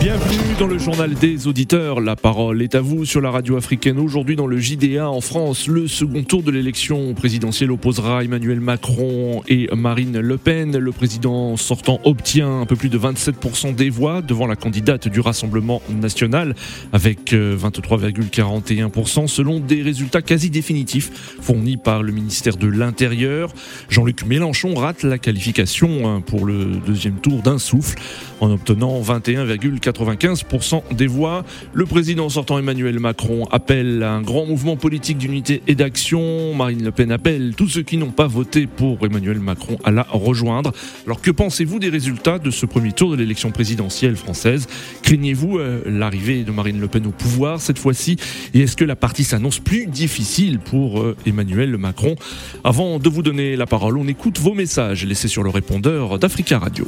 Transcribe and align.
Bienvenue 0.00 0.54
dans 0.60 0.68
le 0.68 0.78
journal 0.78 1.12
des 1.14 1.48
auditeurs. 1.48 2.00
La 2.00 2.14
parole 2.14 2.62
est 2.62 2.76
à 2.76 2.80
vous 2.80 3.04
sur 3.04 3.20
la 3.20 3.32
radio 3.32 3.56
africaine. 3.56 3.98
Aujourd'hui 3.98 4.36
dans 4.36 4.46
le 4.46 4.56
JDA 4.56 5.10
en 5.10 5.20
France, 5.20 5.66
le 5.66 5.88
second 5.88 6.22
tour 6.22 6.44
de 6.44 6.52
l'élection 6.52 7.14
présidentielle 7.14 7.72
opposera 7.72 8.22
Emmanuel 8.22 8.60
Macron 8.60 9.42
et 9.48 9.68
Marine 9.74 10.20
Le 10.20 10.38
Pen. 10.38 10.78
Le 10.78 10.92
président 10.92 11.56
sortant 11.56 11.98
obtient 12.04 12.60
un 12.60 12.64
peu 12.64 12.76
plus 12.76 12.90
de 12.90 12.98
27% 12.98 13.74
des 13.74 13.90
voix 13.90 14.22
devant 14.22 14.46
la 14.46 14.54
candidate 14.54 15.08
du 15.08 15.18
Rassemblement 15.18 15.82
national 15.90 16.54
avec 16.92 17.32
23,41% 17.32 19.24
euh, 19.24 19.26
selon 19.26 19.58
des 19.58 19.82
résultats 19.82 20.22
quasi 20.22 20.48
définitifs 20.48 21.10
fournis 21.40 21.76
par 21.76 22.04
le 22.04 22.12
ministère 22.12 22.56
de 22.56 22.68
l'Intérieur. 22.68 23.52
Jean-Luc 23.88 24.24
Mélenchon 24.24 24.74
rate 24.74 25.02
la 25.02 25.18
qualification 25.18 26.08
hein, 26.08 26.20
pour 26.20 26.46
le 26.46 26.76
deuxième 26.86 27.16
tour 27.16 27.42
d'un 27.42 27.58
souffle 27.58 27.98
en 28.40 28.50
obtenant 28.50 29.00
21,4%. 29.00 29.88
95% 29.88 30.94
des 30.94 31.06
voix. 31.06 31.44
Le 31.72 31.86
président 31.86 32.28
sortant 32.28 32.58
Emmanuel 32.58 32.98
Macron 32.98 33.46
appelle 33.50 34.02
un 34.02 34.20
grand 34.20 34.46
mouvement 34.46 34.76
politique 34.76 35.18
d'unité 35.18 35.62
et 35.66 35.74
d'action. 35.74 36.54
Marine 36.54 36.84
Le 36.84 36.90
Pen 36.90 37.12
appelle 37.12 37.54
tous 37.56 37.68
ceux 37.68 37.82
qui 37.82 37.96
n'ont 37.96 38.10
pas 38.10 38.26
voté 38.26 38.66
pour 38.66 38.98
Emmanuel 39.04 39.40
Macron 39.40 39.78
à 39.84 39.90
la 39.90 40.06
rejoindre. 40.10 40.72
Alors 41.06 41.20
que 41.20 41.30
pensez-vous 41.30 41.78
des 41.78 41.88
résultats 41.88 42.38
de 42.38 42.50
ce 42.50 42.66
premier 42.66 42.92
tour 42.92 43.10
de 43.10 43.16
l'élection 43.16 43.50
présidentielle 43.50 44.16
française? 44.16 44.66
Craignez-vous 45.02 45.58
euh, 45.58 45.82
l'arrivée 45.86 46.44
de 46.44 46.50
Marine 46.50 46.80
Le 46.80 46.88
Pen 46.88 47.06
au 47.06 47.10
pouvoir 47.10 47.60
cette 47.60 47.78
fois-ci? 47.78 48.16
Et 48.54 48.60
est-ce 48.60 48.76
que 48.76 48.84
la 48.84 48.96
partie 48.96 49.24
s'annonce 49.24 49.58
plus 49.58 49.86
difficile 49.86 50.58
pour 50.58 51.00
euh, 51.00 51.16
Emmanuel 51.26 51.76
Macron? 51.76 52.16
Avant 52.64 52.98
de 52.98 53.08
vous 53.08 53.22
donner 53.22 53.56
la 53.56 53.66
parole, 53.66 53.98
on 53.98 54.08
écoute 54.08 54.38
vos 54.38 54.54
messages 54.54 55.04
laissés 55.04 55.28
sur 55.28 55.42
le 55.42 55.50
répondeur 55.50 56.18
d'Africa 56.18 56.58
Radio. 56.58 56.86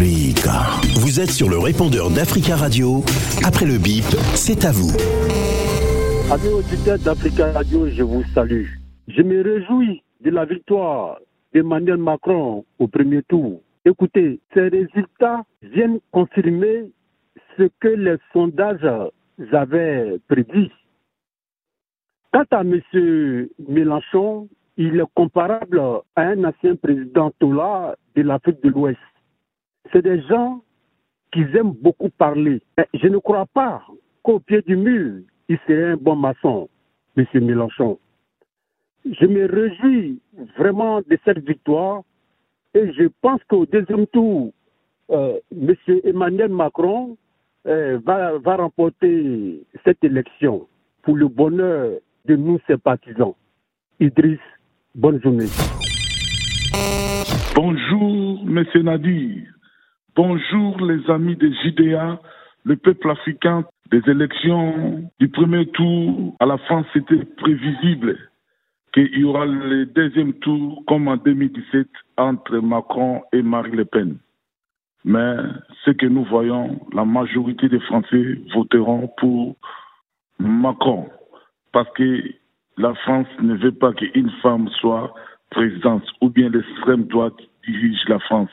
Vous 0.00 1.18
êtes 1.18 1.32
sur 1.32 1.48
le 1.50 1.58
répondeur 1.58 2.08
d'Africa 2.08 2.54
Radio. 2.54 3.02
Après 3.44 3.66
le 3.66 3.82
bip, 3.82 4.04
c'est 4.36 4.64
à 4.64 4.70
vous. 4.70 4.94
Amis 6.32 6.54
auditeurs 6.54 7.00
d'Africa 7.00 7.50
Radio, 7.50 7.88
je 7.88 8.04
vous 8.04 8.22
salue. 8.32 8.66
Je 9.08 9.22
me 9.22 9.42
réjouis 9.42 10.04
de 10.20 10.30
la 10.30 10.44
victoire 10.44 11.18
d'Emmanuel 11.52 11.96
Macron 11.96 12.64
au 12.78 12.86
premier 12.86 13.24
tour. 13.24 13.60
Écoutez, 13.84 14.38
ces 14.54 14.68
résultats 14.68 15.42
viennent 15.62 15.98
confirmer 16.12 16.92
ce 17.56 17.64
que 17.80 17.88
les 17.88 18.18
sondages 18.32 19.10
avaient 19.50 20.20
prédit. 20.28 20.70
Quant 22.32 22.44
à 22.52 22.60
M. 22.60 23.48
Mélenchon, 23.68 24.48
il 24.76 25.00
est 25.00 25.12
comparable 25.14 25.80
à 26.14 26.22
un 26.22 26.44
ancien 26.44 26.76
président 26.76 27.32
Tola 27.40 27.96
de 28.14 28.22
l'Afrique 28.22 28.62
de 28.62 28.68
l'Ouest 28.68 29.00
c'est 29.92 30.02
des 30.02 30.20
gens 30.22 30.62
qui 31.32 31.40
aiment 31.56 31.74
beaucoup 31.80 32.10
parler. 32.10 32.62
je 32.94 33.08
ne 33.08 33.18
crois 33.18 33.46
pas 33.46 33.82
qu'au 34.22 34.40
pied 34.40 34.62
du 34.62 34.76
mur, 34.76 35.20
il 35.48 35.58
serait 35.66 35.92
un 35.92 35.96
bon 35.96 36.16
maçon, 36.16 36.68
M. 37.16 37.26
Mélenchon. 37.34 37.98
Je 39.04 39.26
me 39.26 39.46
réjouis 39.46 40.20
vraiment 40.56 41.00
de 41.00 41.18
cette 41.24 41.46
victoire 41.46 42.02
et 42.74 42.92
je 42.92 43.08
pense 43.20 43.42
qu'au 43.44 43.66
deuxième 43.66 44.06
tour, 44.08 44.52
euh, 45.10 45.38
M. 45.52 45.74
Emmanuel 46.04 46.50
Macron 46.50 47.16
euh, 47.66 47.98
va, 48.04 48.56
remporter 48.56 49.62
cette 49.84 50.02
élection 50.04 50.66
pour 51.02 51.16
le 51.16 51.28
bonheur 51.28 51.98
de 52.26 52.36
nous, 52.36 52.58
ses 52.66 52.76
partisans. 52.76 53.34
Idriss, 54.00 54.38
bonne 54.94 55.20
journée. 55.22 55.46
Bonjour, 57.54 58.40
M. 58.46 58.64
Nadir. 58.82 59.57
Bonjour 60.18 60.80
les 60.80 61.08
amis 61.08 61.36
des 61.36 61.54
JDA, 61.62 62.20
le 62.64 62.74
peuple 62.74 63.08
africain. 63.08 63.64
Des 63.92 64.02
élections 64.10 65.08
du 65.20 65.28
premier 65.28 65.64
tour 65.66 66.34
à 66.40 66.46
la 66.46 66.58
fin, 66.58 66.84
c'était 66.92 67.24
prévisible 67.36 68.18
qu'il 68.92 69.16
y 69.16 69.22
aura 69.22 69.46
le 69.46 69.86
deuxième 69.86 70.32
tour 70.40 70.82
comme 70.88 71.06
en 71.06 71.18
2017 71.18 71.86
entre 72.16 72.58
Macron 72.58 73.22
et 73.32 73.42
Marie 73.42 73.76
Le 73.76 73.84
Pen. 73.84 74.18
Mais 75.04 75.36
ce 75.84 75.92
que 75.92 76.06
nous 76.06 76.24
voyons, 76.24 76.80
la 76.92 77.04
majorité 77.04 77.68
des 77.68 77.78
Français 77.78 78.40
voteront 78.52 79.08
pour 79.18 79.54
Macron 80.40 81.08
parce 81.70 81.92
que 81.92 82.24
la 82.76 82.92
France 83.04 83.28
ne 83.40 83.54
veut 83.54 83.70
pas 83.70 83.92
qu'une 83.92 84.32
femme 84.42 84.68
soit 84.80 85.14
présidente 85.50 86.02
ou 86.20 86.28
bien 86.28 86.48
l'extrême 86.48 87.04
droite 87.04 87.38
dirige 87.64 88.02
la 88.08 88.18
France 88.18 88.50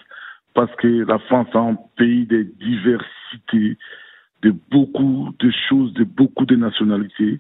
parce 0.56 0.74
que 0.78 1.06
la 1.06 1.20
France 1.20 1.48
est 1.54 1.58
un 1.58 1.78
pays 1.98 2.26
de 2.26 2.48
diversité, 2.60 3.78
de 4.42 4.54
beaucoup 4.72 5.30
de 5.38 5.52
choses, 5.70 5.94
de 5.94 6.06
beaucoup 6.06 6.46
de 6.46 6.56
nationalités. 6.56 7.40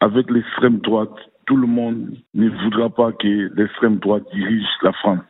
Avec 0.00 0.30
l'extrême 0.30 0.78
droite, 0.78 1.16
tout 1.46 1.56
le 1.56 1.66
monde 1.66 2.14
ne 2.34 2.48
voudra 2.48 2.90
pas 2.90 3.12
que 3.12 3.50
l'extrême 3.56 3.96
droite 3.96 4.24
dirige 4.32 4.68
la 4.82 4.92
France. 4.92 5.24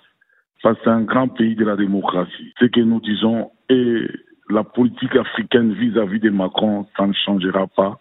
Ça, 0.61 0.75
c'est 0.83 0.91
un 0.91 1.03
grand 1.03 1.29
pays 1.29 1.55
de 1.55 1.65
la 1.65 1.77
démocratie. 1.77 2.53
Ce 2.59 2.67
que 2.67 2.81
nous 2.81 3.01
disons, 3.01 3.51
et 3.69 4.07
la 4.51 4.65
politique 4.65 5.15
africaine 5.17 5.73
vis-à-vis 5.73 6.19
-vis 6.19 6.23
de 6.23 6.31
Macron, 6.31 6.87
ça 6.97 7.07
ne 7.07 7.13
changera 7.13 7.67
pas. 7.69 7.97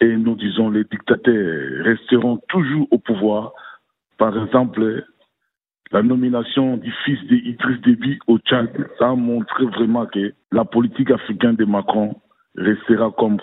Et 0.00 0.16
nous 0.16 0.34
disons, 0.34 0.68
les 0.68 0.84
dictateurs 0.84 1.84
resteront 1.84 2.38
toujours 2.48 2.88
au 2.90 2.98
pouvoir. 2.98 3.52
Par 4.18 4.36
exemple, 4.44 5.04
la 5.92 6.02
nomination 6.02 6.76
du 6.76 6.92
fils 7.04 7.20
d'Idriss 7.26 7.80
Déby 7.82 8.18
au 8.26 8.38
Tchad, 8.38 8.70
ça 8.98 9.10
a 9.10 9.14
montré 9.14 9.64
vraiment 9.66 10.06
que 10.06 10.32
la 10.52 10.64
politique 10.64 11.10
africaine 11.10 11.56
de 11.56 11.64
Macron 11.64 12.14
restera 12.56 13.10
comme, 13.16 13.38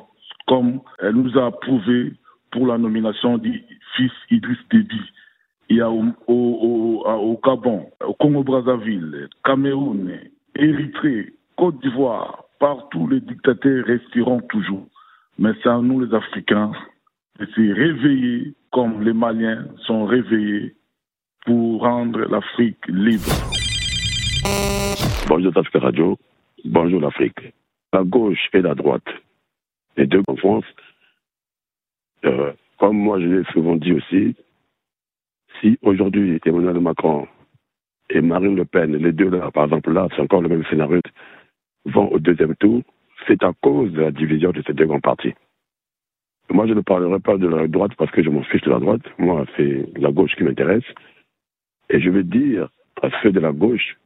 comme 0.47 0.81
elle 1.00 1.16
nous 1.16 1.38
a 1.38 1.51
prouvé 1.51 2.13
pour 2.51 2.68
la 2.68 2.78
nomination 2.78 3.38
du 3.38 3.63
fils 3.96 4.12
Idriss 4.30 4.57
Déby. 4.69 5.01
Il 5.69 5.78
y 5.78 5.81
a 5.81 5.90
au, 5.90 6.03
au, 6.28 7.03
au, 7.06 7.40
Gabon, 7.44 7.90
au 8.06 8.13
Congo-Brazzaville, 8.13 9.30
Cameroun, 9.46 10.12
Érythrée, 10.56 11.34
Côte 11.56 11.81
d'Ivoire, 11.81 12.44
partout 12.59 13.07
les 13.07 13.22
dictateurs 13.22 13.85
resteront 13.85 14.41
toujours. 14.50 14.88
Mais 15.40 15.51
c'est 15.63 15.69
à 15.69 15.78
nous 15.78 16.01
les 16.01 16.13
Africains 16.13 16.74
de 17.40 17.46
se 17.46 17.74
réveiller 17.74 18.53
comme 18.72 19.01
les 19.03 19.13
Maliens 19.13 19.66
sont 19.85 20.06
réveillés 20.06 20.75
pour 21.46 21.81
rendre 21.81 22.19
l'Afrique 22.19 22.85
libre. 22.88 23.31
Bonjour 25.28 25.57
Afrique 25.57 25.81
Radio, 25.81 26.18
bonjour 26.66 27.02
l'Afrique. 27.02 27.53
La 27.94 28.03
gauche 28.03 28.50
et 28.53 28.62
la 28.62 28.74
droite, 28.74 29.07
les 29.97 30.07
deux 30.07 30.24
en 30.28 30.35
France, 30.38 30.66
euh, 32.25 32.53
comme 32.78 32.97
moi 32.97 33.19
je 33.19 33.25
l'ai 33.25 33.44
souvent 33.51 33.75
dit 33.75 33.94
aussi, 33.94 34.35
si 35.59 35.78
aujourd'hui 35.81 36.40
Emmanuel 36.46 36.80
Macron 36.80 37.28
et 38.09 38.22
Marine 38.22 38.56
Le 38.56 38.66
Pen, 38.66 38.96
les 38.96 39.12
deux 39.12 39.30
là, 39.30 39.51
par 39.51 39.66
exemple 39.66 39.91
là, 39.91 40.07
c'est 40.16 40.22
encore 40.22 40.41
le 40.41 40.50
même 40.50 40.63
scénario, 40.69 41.01
vont 41.85 42.09
au 42.12 42.19
deuxième 42.19 42.56
tour, 42.56 42.81
c'est 43.28 43.44
à 43.44 43.51
cause 43.62 43.91
de 43.91 44.01
la 44.01 44.12
division 44.12 44.51
de 44.51 44.62
ces 44.66 44.74
deux 44.74 44.85
grands 44.85 45.00
partis. 45.00 45.34
Moi, 46.50 46.68
je 46.68 46.74
ne 46.74 46.81
parlerai 46.81 47.19
pas 47.19 47.38
de 47.38 47.47
la 47.47 47.68
droite 47.68 47.94
parce 47.97 48.12
que 48.12 48.24
je 48.24 48.30
m'en 48.30 48.44
fiche 48.44 48.62
de 48.63 48.72
la 48.72 48.80
droite. 48.80 49.01
Moi, 49.18 49.46
c'est 49.56 49.85
la 49.97 50.12
gauche 50.12 50.35
qui 50.35 50.44
m'intéresse. 50.44 50.84
Et 51.91 52.00
je 52.00 52.09
veux 52.09 52.24
dire 52.24 52.69
à 53.02 53.09
ceux 53.22 53.31
de 53.31 53.40
la 53.40 53.52
gauche 53.52 53.97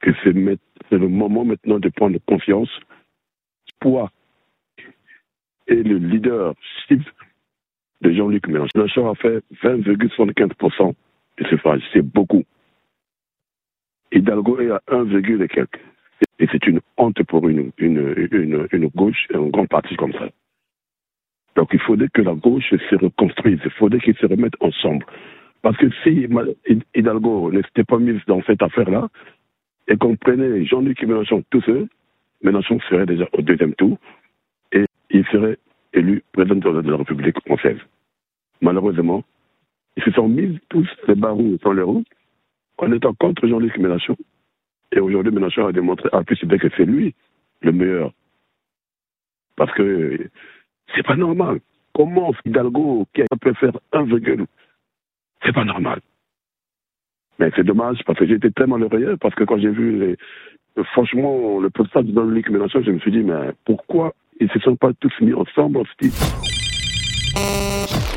que 0.00 0.10
c'est 0.22 0.32
le 0.32 1.08
moment 1.08 1.44
maintenant 1.44 1.78
de 1.78 1.88
prendre 1.88 2.18
confiance, 2.26 2.68
poids 3.80 4.10
et 5.68 5.82
le 5.82 5.98
leadership 5.98 7.02
de 8.00 8.12
Jean-Luc 8.12 8.48
Mélenchon. 8.48 8.70
Mélenchon 8.74 9.10
a 9.10 9.14
fait 9.14 9.42
20,75% 9.62 10.94
de 11.38 11.44
suffrage. 11.46 11.82
C'est 11.92 12.02
beaucoup. 12.02 12.44
Hidalgo 14.12 14.60
est 14.60 14.70
à 14.70 14.80
1, 14.88 15.08
et 15.16 15.48
quelques. 15.48 15.80
Et 16.38 16.46
c'est 16.50 16.66
une 16.66 16.80
honte 16.96 17.22
pour 17.24 17.48
une, 17.48 17.72
une, 17.78 18.28
une, 18.32 18.68
une 18.72 18.88
gauche 18.88 19.26
et 19.30 19.36
un 19.36 19.48
grand 19.48 19.66
parti 19.66 19.96
comme 19.96 20.12
ça. 20.12 20.28
Donc 21.54 21.70
il 21.72 21.80
faudrait 21.80 22.08
que 22.12 22.22
la 22.22 22.34
gauche 22.34 22.68
se 22.70 22.96
reconstruise, 22.96 23.60
il 23.64 23.70
faudrait 23.70 24.00
qu'ils 24.00 24.16
se 24.16 24.26
remettent 24.26 24.60
ensemble. 24.60 25.06
Parce 25.62 25.76
que 25.76 25.90
si 26.02 26.28
Hidalgo 26.94 27.50
n'était 27.50 27.84
pas 27.84 27.98
mis 27.98 28.20
dans 28.26 28.42
cette 28.42 28.62
affaire-là, 28.62 29.08
et 29.88 29.96
qu'on 29.96 30.16
prenait 30.16 30.64
Jean-Luc 30.64 31.02
Mélenchon 31.02 31.44
tout 31.50 31.60
seul, 31.62 31.88
Mélenchon 32.42 32.78
serait 32.88 33.06
déjà 33.06 33.28
au 33.32 33.42
deuxième 33.42 33.74
tour, 33.74 33.98
et 34.72 34.84
il 35.10 35.24
serait 35.26 35.58
élu 35.92 36.22
président 36.32 36.72
de 36.72 36.90
la 36.90 36.96
République 36.96 37.40
française. 37.40 37.78
Malheureusement, 38.60 39.24
ils 39.96 40.02
se 40.02 40.10
sont 40.12 40.28
mis 40.28 40.58
tous 40.68 40.86
les 41.08 41.14
barreaux 41.14 41.56
sur 41.60 41.72
les 41.72 41.82
roues 41.82 42.04
en 42.78 42.92
étant 42.92 43.14
contre 43.14 43.46
Jean-Luc 43.46 43.76
Mélenchon. 43.78 44.16
Et 44.92 45.00
aujourd'hui, 45.00 45.32
Mélenchon 45.32 45.66
a 45.66 45.72
démontré 45.72 46.08
à 46.12 46.22
plus 46.22 46.38
que 46.38 46.68
c'est 46.76 46.84
lui 46.84 47.14
le 47.62 47.72
meilleur. 47.72 48.12
Parce 49.56 49.72
que 49.72 50.28
c'est 50.94 51.06
pas 51.06 51.16
normal. 51.16 51.60
Comment 51.94 52.34
Hidalgo, 52.44 53.06
qui 53.14 53.22
a 53.22 53.36
pu 53.40 53.54
faire 53.54 53.78
1, 53.92 54.06
C'est 55.46 55.54
pas 55.54 55.64
normal. 55.64 56.00
Mais 57.38 57.50
c'est 57.54 57.64
dommage 57.64 57.98
parce 58.04 58.18
que 58.18 58.26
j'étais 58.26 58.50
très 58.50 58.66
malheureux 58.66 59.16
parce 59.20 59.34
que 59.36 59.44
quand 59.44 59.58
j'ai 59.58 59.68
vu 59.68 59.92
les, 59.92 60.16
franchement 60.92 61.60
le 61.60 61.70
postulat 61.70 62.02
de 62.02 62.10
Dominique 62.10 62.50
Mélenchon, 62.50 62.82
je 62.84 62.90
me 62.90 62.98
suis 62.98 63.12
dit 63.12 63.22
mais 63.22 63.52
pourquoi 63.64 64.12
ils 64.40 64.50
se 64.50 64.58
sont 64.60 64.74
pas 64.74 64.90
tous 65.00 65.12
mis 65.20 65.34
ensemble 65.34 65.82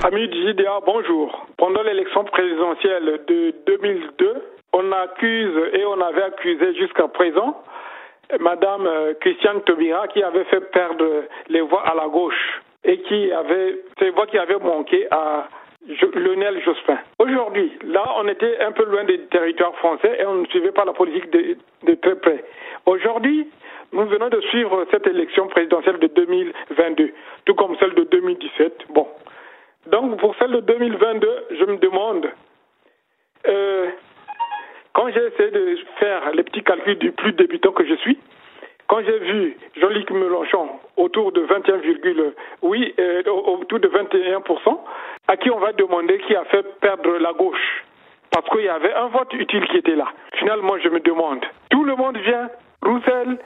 Amis 0.02 0.28
du 0.30 0.50
JDA, 0.50 0.80
bonjour. 0.86 1.48
Pendant 1.58 1.84
l'élection 1.84 2.24
présidentielle 2.24 3.22
de 3.28 3.54
2002, 3.68 4.34
on 4.74 4.92
accuse 4.92 5.58
et 5.74 5.86
on 5.86 6.02
avait 6.02 6.24
accusé 6.24 6.74
jusqu'à 6.76 7.08
présent 7.10 7.62
Madame 8.40 8.88
euh, 8.88 9.14
Christiane 9.20 9.62
Taubira 9.66 10.08
qui 10.08 10.24
avait 10.24 10.46
fait 10.46 10.62
perdre 10.72 11.26
les 11.50 11.62
voix 11.62 11.86
à 11.88 11.96
la 11.96 12.08
gauche 12.08 12.62
et 12.84 13.02
qui 13.02 13.32
avait 13.32 13.76
ces 14.00 14.12
voix 14.12 14.26
qui 14.28 14.38
avaient 14.38 14.60
manqué 14.60 15.08
à 15.12 15.50
Lionel 15.88 16.62
Jospin. 16.64 17.00
Aujourd'hui, 17.20 17.72
là, 17.84 18.04
on 18.18 18.28
était 18.28 18.60
un 18.60 18.72
peu 18.72 18.86
loin 18.86 19.06
des 19.06 19.20
territoires 19.28 19.76
français 19.78 20.18
et 20.20 20.26
on 20.26 20.36
ne 20.36 20.46
suivait 20.48 20.72
pas 20.72 20.86
la 20.86 20.94
politique 20.94 21.30
de, 21.32 21.58
de 21.84 21.94
très 21.96 22.16
près. 22.16 22.44
Aujourd'hui, 22.86 23.48
nous 23.94 24.06
venons 24.06 24.30
de 24.30 24.42
suivre 24.42 24.86
cette 24.92 25.08
élection 25.08 25.48
présidentielle 25.48 26.00
de 26.00 26.08
2022, 26.08 27.12
tout 27.46 27.56
comme 27.56 27.76
celle 27.78 27.94
de 27.94 28.04
2017. 28.04 28.86
Bon. 28.90 29.08
Donc, 29.88 30.20
pour 30.20 30.36
celle 30.36 30.52
de 30.52 30.60
2022, 30.60 31.46
je 31.52 31.66
me 31.66 31.78
demande, 31.78 32.30
euh, 33.48 33.90
quand 34.94 35.10
j'ai 35.12 35.26
essayé 35.26 35.52
de 35.52 35.78
faire 35.98 36.32
les 36.34 36.44
petits 36.44 36.64
calculs 36.64 36.98
du 37.00 37.12
plus 37.12 37.32
débutant 37.32 37.72
que 37.72 37.86
je 37.86 37.96
suis, 37.96 38.20
quand 38.90 39.02
j'ai 39.06 39.20
vu 39.20 39.56
Jean-Luc 39.80 40.10
Mélenchon 40.10 40.68
autour 40.98 41.32
de 41.32 41.42
21, 41.42 41.80
oui, 42.64 42.94
euh, 43.00 43.22
autour 43.30 43.80
de 43.80 43.88
21%, 43.88 44.80
à 45.28 45.38
qui 45.38 45.52
on 45.52 45.60
va 45.60 45.72
demander 45.74 46.18
qui 46.28 46.36
a 46.36 46.44
fait 46.46 46.66
perdre 46.82 47.18
la 47.20 47.32
gauche? 47.34 47.86
Parce 48.32 48.50
qu'il 48.50 48.66
y 48.66 48.68
avait 48.68 48.94
un 48.94 49.08
vote 49.08 49.32
utile 49.34 49.66
qui 49.68 49.78
était 49.78 49.96
là. 49.96 50.08
Finalement, 50.34 50.74
je 50.84 50.90
me 50.90 51.00
demande, 51.02 51.46
tout 51.70 51.84
le 51.84 51.96
monde 51.96 52.18
vient, 52.18 52.50
Roussel, 52.82 53.38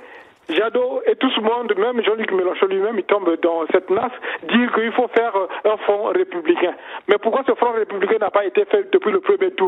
Jadot 0.49 1.01
et 1.07 1.15
tout 1.17 1.29
ce 1.31 1.41
monde, 1.41 1.73
même 1.77 2.01
Jean-Luc 2.03 2.31
Mélenchon 2.31 2.67
lui-même, 2.67 2.97
il 2.97 3.03
tombe 3.03 3.29
dans 3.41 3.65
cette 3.73 3.89
nasse, 3.89 4.13
dire 4.43 4.71
qu'il 4.73 4.93
faut 4.93 5.09
faire 5.09 5.33
un 5.65 5.77
front 5.77 6.05
républicain. 6.05 6.73
Mais 7.09 7.17
pourquoi 7.17 7.43
ce 7.45 7.53
front 7.55 7.73
républicain 7.73 8.17
n'a 8.19 8.31
pas 8.31 8.45
été 8.45 8.63
fait 8.65 8.89
depuis 8.93 9.11
le 9.11 9.19
premier 9.19 9.51
tour? 9.51 9.67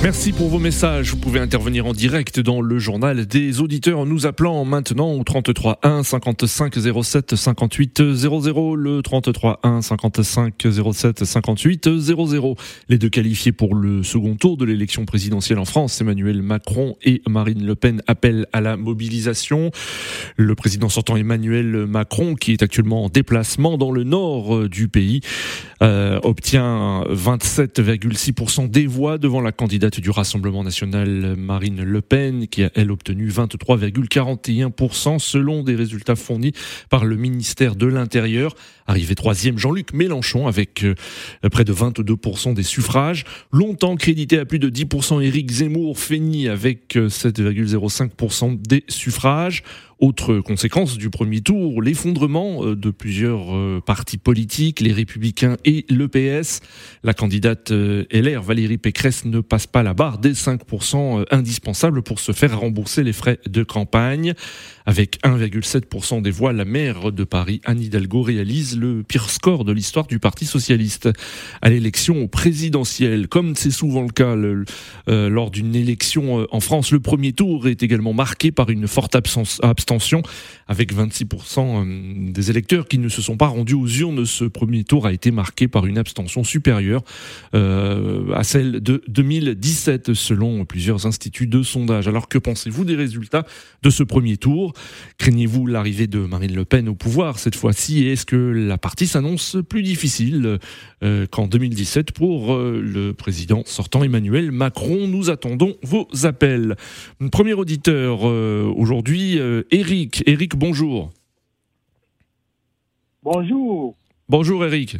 Merci 0.00 0.32
pour 0.32 0.46
vos 0.48 0.60
messages. 0.60 1.10
Vous 1.10 1.16
pouvez 1.16 1.40
intervenir 1.40 1.84
en 1.86 1.92
direct 1.92 2.38
dans 2.38 2.60
le 2.60 2.78
journal 2.78 3.26
des 3.26 3.60
auditeurs 3.60 3.98
en 3.98 4.06
nous 4.06 4.26
appelant 4.26 4.64
maintenant 4.64 5.12
au 5.12 5.24
33 5.24 5.80
1 5.82 6.04
55 6.04 6.74
07 7.02 7.34
58 7.34 8.14
00. 8.14 8.76
Le 8.76 9.02
33 9.02 9.58
1 9.64 9.82
55 9.82 10.54
07 10.92 11.24
58 11.24 11.98
00. 11.98 12.56
Les 12.88 12.96
deux 12.96 13.08
qualifiés 13.08 13.50
pour 13.50 13.74
le 13.74 14.04
second 14.04 14.36
tour 14.36 14.56
de 14.56 14.64
l'élection 14.64 15.04
présidentielle 15.04 15.58
en 15.58 15.64
France, 15.64 16.00
Emmanuel 16.00 16.42
Macron 16.42 16.96
et 17.02 17.20
Marine 17.28 17.66
Le 17.66 17.74
Pen, 17.74 18.00
appellent 18.06 18.46
à 18.52 18.60
la 18.60 18.76
mobilisation. 18.76 19.72
Le 20.36 20.54
président 20.54 20.88
sortant 20.88 21.16
Emmanuel 21.16 21.86
Macron, 21.88 22.36
qui 22.36 22.52
est 22.52 22.62
actuellement 22.62 23.04
en 23.04 23.08
déplacement 23.08 23.76
dans 23.76 23.90
le 23.90 24.04
nord 24.04 24.68
du 24.68 24.86
pays, 24.86 25.22
euh, 25.82 26.20
obtient 26.22 27.02
27,6% 27.10 28.70
des 28.70 28.86
voix 28.86 29.18
devant 29.18 29.40
la 29.40 29.50
candidate 29.50 29.87
du 29.96 30.10
Rassemblement 30.10 30.62
national 30.62 31.34
Marine 31.36 31.82
Le 31.82 32.00
Pen, 32.02 32.46
qui 32.46 32.62
a 32.62 32.70
elle 32.74 32.90
obtenu 32.90 33.28
23,41% 33.28 35.18
selon 35.18 35.62
des 35.62 35.74
résultats 35.74 36.16
fournis 36.16 36.52
par 36.90 37.04
le 37.04 37.16
ministère 37.16 37.74
de 37.74 37.86
l'Intérieur. 37.86 38.54
Arrivé 38.86 39.14
troisième, 39.14 39.58
Jean-Luc 39.58 39.92
Mélenchon 39.92 40.46
avec 40.46 40.84
euh, 40.84 40.94
près 41.50 41.64
de 41.64 41.72
22% 41.72 42.54
des 42.54 42.62
suffrages. 42.62 43.24
Longtemps 43.52 43.96
crédité 43.96 44.38
à 44.38 44.44
plus 44.44 44.58
de 44.58 44.70
10%, 44.70 45.22
Éric 45.22 45.50
Zemmour 45.50 45.98
finit 45.98 46.48
avec 46.48 46.94
7,05% 46.96 48.52
euh, 48.52 48.56
des 48.56 48.84
suffrages. 48.88 49.62
Autre 50.00 50.38
conséquence 50.38 50.96
du 50.96 51.10
premier 51.10 51.40
tour, 51.40 51.82
l'effondrement 51.82 52.64
euh, 52.64 52.76
de 52.76 52.90
plusieurs 52.90 53.52
euh, 53.52 53.82
partis 53.84 54.16
politiques, 54.16 54.78
les 54.78 54.92
Républicains 54.92 55.56
et 55.64 55.86
le 55.90 56.06
PS. 56.06 56.60
La 57.02 57.14
candidate 57.14 57.72
euh, 57.72 58.04
LR, 58.12 58.42
Valérie 58.42 58.78
Pécresse, 58.78 59.24
ne 59.24 59.40
passe 59.40 59.66
pas 59.66 59.82
la 59.82 59.94
barre 59.94 60.18
des 60.18 60.34
5% 60.34 61.24
indispensables 61.32 62.02
pour 62.02 62.20
se 62.20 62.30
faire 62.30 62.60
rembourser 62.60 63.02
les 63.02 63.12
frais 63.12 63.40
de 63.48 63.64
campagne. 63.64 64.34
Avec 64.88 65.18
1,7% 65.22 66.22
des 66.22 66.30
voix, 66.30 66.54
la 66.54 66.64
maire 66.64 67.12
de 67.12 67.22
Paris, 67.22 67.60
Anne 67.66 67.82
Hidalgo, 67.82 68.22
réalise 68.22 68.78
le 68.78 69.02
pire 69.02 69.28
score 69.28 69.66
de 69.66 69.72
l'histoire 69.72 70.06
du 70.06 70.18
Parti 70.18 70.46
socialiste. 70.46 71.10
À 71.60 71.68
l'élection 71.68 72.26
présidentielle, 72.26 73.28
comme 73.28 73.54
c'est 73.54 73.70
souvent 73.70 74.00
le 74.00 74.08
cas 74.08 74.34
lors 75.06 75.50
d'une 75.50 75.76
élection 75.76 76.46
en 76.50 76.60
France, 76.60 76.90
le 76.90 77.00
premier 77.00 77.34
tour 77.34 77.68
est 77.68 77.82
également 77.82 78.14
marqué 78.14 78.50
par 78.50 78.70
une 78.70 78.88
forte 78.88 79.14
absence, 79.14 79.60
abstention, 79.62 80.22
avec 80.68 80.94
26% 80.94 81.58
euh, 81.58 82.32
des 82.32 82.50
électeurs 82.50 82.88
qui 82.88 82.98
ne 82.98 83.10
se 83.10 83.20
sont 83.20 83.36
pas 83.36 83.48
rendus 83.48 83.74
aux 83.74 83.86
urnes. 83.86 84.24
Ce 84.24 84.44
premier 84.44 84.84
tour 84.84 85.06
a 85.06 85.12
été 85.12 85.30
marqué 85.30 85.68
par 85.68 85.84
une 85.84 85.98
abstention 85.98 86.44
supérieure 86.44 87.02
euh, 87.54 88.32
à 88.32 88.42
celle 88.42 88.80
de 88.80 89.02
2017, 89.08 90.14
selon 90.14 90.64
plusieurs 90.64 91.04
instituts 91.04 91.46
de 91.46 91.62
sondage. 91.62 92.08
Alors 92.08 92.28
que 92.28 92.38
pensez-vous 92.38 92.86
des 92.86 92.96
résultats 92.96 93.44
de 93.82 93.90
ce 93.90 94.02
premier 94.02 94.38
tour? 94.38 94.72
Craignez-vous 95.18 95.66
l'arrivée 95.66 96.06
de 96.06 96.18
Marine 96.20 96.54
Le 96.54 96.64
Pen 96.64 96.88
au 96.88 96.94
pouvoir 96.94 97.38
cette 97.38 97.56
fois-ci? 97.56 98.04
Et 98.04 98.12
est-ce 98.12 98.26
que 98.26 98.36
la 98.36 98.78
partie 98.78 99.06
s'annonce 99.06 99.56
plus 99.68 99.82
difficile 99.82 100.58
euh, 101.02 101.26
qu'en 101.30 101.46
2017 101.46 102.12
pour 102.12 102.54
euh, 102.54 102.80
le 102.82 103.14
président 103.14 103.62
sortant 103.66 104.02
Emmanuel 104.02 104.52
Macron? 104.52 105.06
Nous 105.08 105.30
attendons 105.30 105.76
vos 105.82 106.06
appels. 106.24 106.76
Premier 107.32 107.54
auditeur 107.54 108.28
euh, 108.28 108.72
aujourd'hui, 108.76 109.38
Eric. 109.70 110.22
Eric, 110.26 110.56
bonjour. 110.56 111.10
Bonjour. 113.22 113.96
Bonjour 114.28 114.64
Eric. 114.64 114.96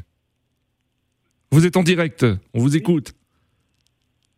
Vous 1.50 1.66
êtes 1.66 1.76
en 1.76 1.82
direct, 1.82 2.26
on 2.52 2.60
vous 2.60 2.76
écoute. 2.76 3.14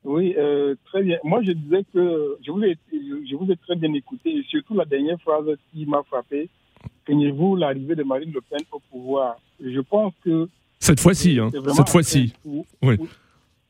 Oui, 0.04 0.34
euh, 0.38 0.74
très 0.86 1.02
bien. 1.02 1.18
Moi, 1.24 1.42
je 1.42 1.52
disais 1.52 1.84
que 1.92 2.38
je 2.44 2.50
vous, 2.50 2.62
ai, 2.64 2.76
je 2.92 3.36
vous 3.36 3.50
ai 3.50 3.56
très 3.56 3.76
bien 3.76 3.92
écouté, 3.92 4.30
et 4.30 4.42
surtout 4.44 4.74
la 4.74 4.84
dernière 4.86 5.20
phrase 5.20 5.44
qui 5.72 5.84
m'a 5.84 6.02
frappé. 6.04 6.48
Craignez-vous 7.04 7.56
l'arrivée 7.56 7.94
de 7.94 8.02
Marine 8.02 8.32
Le 8.32 8.40
Pen 8.40 8.60
au 8.72 8.80
pouvoir? 8.90 9.36
Je 9.62 9.80
pense 9.80 10.14
que. 10.24 10.48
Cette 10.78 11.00
fois-ci, 11.00 11.38
hein. 11.38 11.50
Cette 11.74 11.88
fois-ci. 11.90 12.32
Oui. 12.82 12.96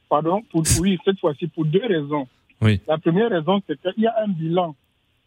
Pardon 0.08 0.42
Oui, 0.80 0.98
cette 1.04 1.18
fois-ci, 1.18 1.48
pour 1.48 1.64
deux 1.64 1.84
raisons. 1.84 2.28
Oui. 2.60 2.80
La 2.86 2.98
première 2.98 3.30
raison, 3.30 3.60
c'est 3.66 3.80
qu'il 3.80 4.04
y 4.04 4.06
a 4.06 4.14
un 4.22 4.28
bilan 4.28 4.76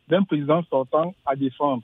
d'un 0.07 0.23
président 0.23 0.63
sortant 0.69 1.13
à 1.25 1.35
défendre. 1.35 1.83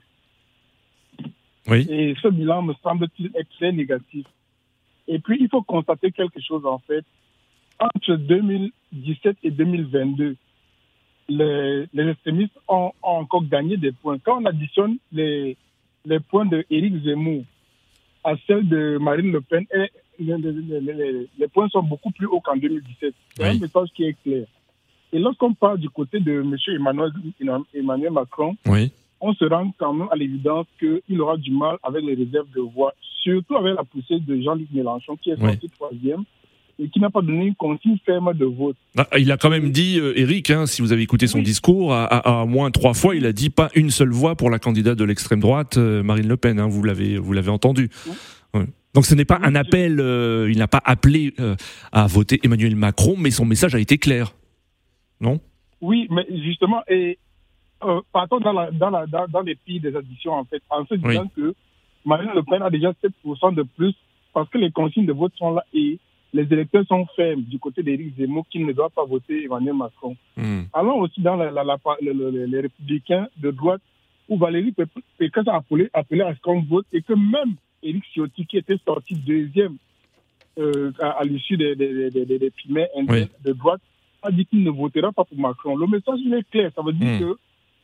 Oui. 1.66 1.86
Et 1.90 2.14
ce 2.22 2.28
bilan 2.28 2.62
me 2.62 2.74
semble-t-il 2.82 3.30
être 3.34 3.48
très 3.58 3.72
négatif. 3.72 4.26
Et 5.08 5.18
puis, 5.18 5.38
il 5.40 5.48
faut 5.48 5.62
constater 5.62 6.10
quelque 6.10 6.40
chose, 6.40 6.64
en 6.64 6.78
fait 6.78 7.04
entre 7.80 8.14
2017 8.16 9.36
et 9.42 9.50
2022, 9.50 10.36
les, 11.28 11.86
extrémistes 11.94 12.58
ont, 12.68 12.92
encore 13.02 13.44
gagné 13.44 13.76
des 13.76 13.92
points. 13.92 14.18
Quand 14.18 14.42
on 14.42 14.44
additionne 14.44 14.96
les, 15.12 15.56
les 16.04 16.20
points 16.20 16.46
de 16.46 16.64
Éric 16.70 17.02
Zemmour 17.04 17.44
à 18.24 18.34
celles 18.46 18.68
de 18.68 18.98
Marine 19.00 19.32
Le 19.32 19.40
Pen, 19.40 19.64
les, 20.18 21.48
points 21.52 21.68
sont 21.68 21.82
beaucoup 21.82 22.10
plus 22.10 22.26
hauts 22.26 22.40
qu'en 22.40 22.56
2017. 22.56 23.14
C'est 23.34 23.44
un 23.44 23.58
message 23.58 23.88
qui 23.94 24.04
est 24.04 24.16
clair. 24.22 24.46
Et 25.12 25.18
lorsqu'on 25.18 25.54
parle 25.54 25.78
du 25.78 25.88
côté 25.88 26.20
de 26.20 26.40
M. 26.40 26.56
Emmanuel, 26.68 27.10
Emmanuel 27.74 28.12
Macron, 28.12 28.56
on 29.20 29.34
se 29.34 29.44
rend 29.44 29.72
quand 29.78 29.92
même 29.92 30.08
à 30.10 30.16
l'évidence 30.16 30.66
qu'il 30.78 31.20
aura 31.20 31.36
du 31.36 31.50
mal 31.50 31.76
avec 31.82 32.04
les 32.04 32.14
réserves 32.14 32.50
de 32.54 32.60
voix, 32.60 32.94
surtout 33.22 33.56
avec 33.56 33.76
la 33.76 33.84
poussée 33.84 34.20
de 34.20 34.40
Jean-Luc 34.40 34.68
Mélenchon, 34.72 35.16
qui 35.16 35.30
est 35.30 35.36
sorti 35.36 35.68
troisième 35.70 36.24
qui 36.88 37.00
n'a 37.00 37.10
pas 37.10 37.20
donné 37.20 37.46
une 37.46 37.54
consigne 37.54 37.98
ferme 38.04 38.32
de 38.34 38.44
vote. 38.44 38.76
Ah, 38.96 39.06
il 39.18 39.30
a 39.30 39.36
quand 39.36 39.50
même 39.50 39.70
dit, 39.70 39.98
euh, 39.98 40.12
Eric, 40.16 40.50
hein, 40.50 40.66
si 40.66 40.82
vous 40.82 40.92
avez 40.92 41.02
écouté 41.02 41.26
son 41.26 41.42
discours, 41.42 41.92
à, 41.92 42.44
moins 42.46 42.70
trois 42.70 42.94
fois, 42.94 43.14
il 43.14 43.26
a 43.26 43.32
dit 43.32 43.50
pas 43.50 43.70
une 43.74 43.90
seule 43.90 44.10
voix 44.10 44.36
pour 44.36 44.50
la 44.50 44.58
candidate 44.58 44.96
de 44.96 45.04
l'extrême 45.04 45.40
droite, 45.40 45.76
euh, 45.76 46.02
Marine 46.02 46.28
Le 46.28 46.36
Pen. 46.36 46.58
Hein, 46.58 46.68
vous 46.68 46.82
l'avez, 46.82 47.18
vous 47.18 47.32
l'avez 47.32 47.50
entendu. 47.50 47.90
Donc 48.92 49.06
ce 49.06 49.14
n'est 49.14 49.24
pas 49.24 49.38
un 49.42 49.54
appel, 49.54 50.00
euh, 50.00 50.50
il 50.50 50.58
n'a 50.58 50.66
pas 50.66 50.82
appelé 50.84 51.32
à 51.92 52.06
voter 52.06 52.40
Emmanuel 52.42 52.74
Macron, 52.74 53.14
mais 53.16 53.30
son 53.30 53.44
message 53.44 53.74
a 53.74 53.78
été 53.78 53.98
clair, 53.98 54.32
non? 55.20 55.38
Oui, 55.80 56.08
mais 56.10 56.26
justement, 56.42 56.82
et 56.88 57.18
partons 58.12 58.40
dans, 58.40 58.52
la, 58.52 58.70
dans, 58.72 58.90
la, 58.90 59.06
dans, 59.06 59.42
les 59.42 59.54
pays 59.54 59.78
des 59.78 59.94
additions, 59.94 60.32
en 60.32 60.44
fait, 60.44 60.60
en 60.70 60.84
se 60.86 60.94
disant 60.94 61.30
que 61.36 61.54
Marine 62.04 62.30
Le 62.34 62.42
Pen 62.42 62.62
a 62.62 62.70
déjà 62.70 62.92
7% 63.24 63.54
de 63.54 63.62
plus 63.62 63.94
parce 64.32 64.48
que 64.48 64.58
les 64.58 64.70
consignes 64.70 65.06
de 65.06 65.12
vote 65.12 65.32
sont 65.36 65.52
là 65.52 65.64
et 65.72 65.98
les 66.32 66.42
électeurs 66.52 66.84
sont 66.86 67.06
fermes 67.16 67.42
du 67.42 67.58
côté 67.58 67.82
d'Éric 67.82 68.16
Zemmour 68.16 68.46
qui 68.50 68.60
ne 68.60 68.72
doit 68.72 68.90
pas 68.90 69.04
voter 69.04 69.44
Emmanuel 69.44 69.74
Macron. 69.74 70.16
Hmm. 70.36 70.62
Allons 70.72 71.00
aussi 71.00 71.20
dans 71.20 71.36
la, 71.36 71.50
les 72.00 72.60
républicains 72.60 73.28
de 73.36 73.50
droite 73.50 73.82
où 74.28 74.38
Valérie 74.38 74.74
Pécresse 75.18 75.48
a 75.48 75.56
appelé, 75.56 75.90
appelé 75.92 76.22
à 76.22 76.34
ce 76.34 76.40
qu'on 76.40 76.62
vote 76.62 76.86
et 76.92 77.02
que 77.02 77.14
même 77.14 77.56
Éric 77.82 78.04
Ciotti, 78.12 78.46
qui 78.46 78.58
était 78.58 78.78
sorti 78.86 79.14
deuxième 79.14 79.76
euh, 80.58 80.92
à, 81.00 81.24
l'issue 81.24 81.56
des, 81.56 81.74
des, 81.74 82.10
des, 82.10 82.38
des 82.38 82.50
primaires 82.50 82.88
de 83.44 83.52
droite, 83.52 83.80
a 84.22 84.30
dit 84.30 84.46
qu'il 84.46 84.62
ne 84.62 84.70
votera 84.70 85.10
pas 85.12 85.24
pour 85.24 85.38
Macron. 85.38 85.76
Le 85.76 85.86
message 85.86 86.20
est 86.32 86.50
clair. 86.50 86.70
Ça 86.76 86.82
veut 86.82 86.92
dire 86.92 87.16
hmm. 87.16 87.20
que 87.20 87.38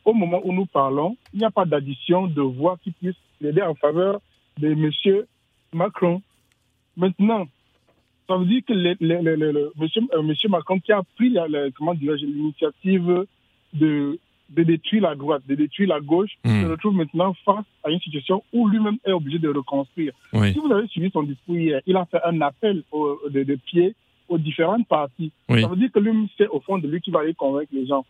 au 0.05 0.15
moment 0.15 0.41
où 0.45 0.53
nous 0.53 0.67
parlons, 0.67 1.17
il 1.33 1.41
n'y 1.41 1.45
a 1.45 1.51
pas 1.51 1.65
d'addition 1.65 2.29
de 2.29 2.41
voix 2.41 2.79
qui 2.85 2.93
puisse 2.93 3.17
aider 3.43 3.63
en 3.63 3.75
faveur 3.75 4.21
de 4.59 4.69
M. 4.69 4.91
Macron. 5.73 6.23
Maintenant, 6.97 7.47
ça 8.29 8.37
veut 8.37 8.47
dire 8.47 8.63
que 8.67 8.73
le, 8.73 8.97
le, 9.01 9.73
monsieur, 9.77 10.03
euh, 10.15 10.23
monsieur, 10.23 10.49
Macron 10.49 10.79
qui 10.81 10.93
a 10.93 11.03
pris 11.17 11.31
l'initiative 11.31 13.27
de, 13.73 14.19
de 14.51 14.63
détruire 14.63 15.03
la 15.03 15.15
droite, 15.15 15.43
de 15.49 15.55
détruire 15.55 15.89
la 15.89 16.01
gauche, 16.01 16.33
hmm. 16.45 16.63
se 16.63 16.67
retrouve 16.67 16.95
maintenant 16.95 17.35
face 17.45 17.65
à 17.85 17.91
une 17.91 18.01
situation 18.01 18.43
où 18.53 18.69
lui-même 18.69 18.99
est 19.05 19.13
obligé 19.13 19.39
de 19.39 19.49
reconstruire. 19.49 20.13
Si 20.33 20.59
vous 20.59 20.73
avez 20.73 20.89
suivi 20.89 21.11
son 21.11 21.23
discours 21.23 21.57
hier, 21.57 21.81
il 21.87 21.97
a 21.97 22.05
fait 22.07 22.21
un 22.25 22.41
appel 22.41 22.83
de, 22.93 23.43
de 23.43 23.55
pied 23.55 23.95
aux 24.29 24.39
différentes 24.39 24.87
parties. 24.89 25.33
Ça 25.49 25.69
veut 25.69 25.77
dire 25.77 25.91
que 25.93 26.01
lui, 26.01 26.29
c'est 26.37 26.49
au 26.49 26.61
fond 26.61 26.79
de 26.79 26.89
lui 26.89 27.01
qui 27.01 27.11
va 27.11 27.21
aller 27.21 27.35
convaincre 27.35 27.71
les 27.73 27.87
gens. 27.87 28.05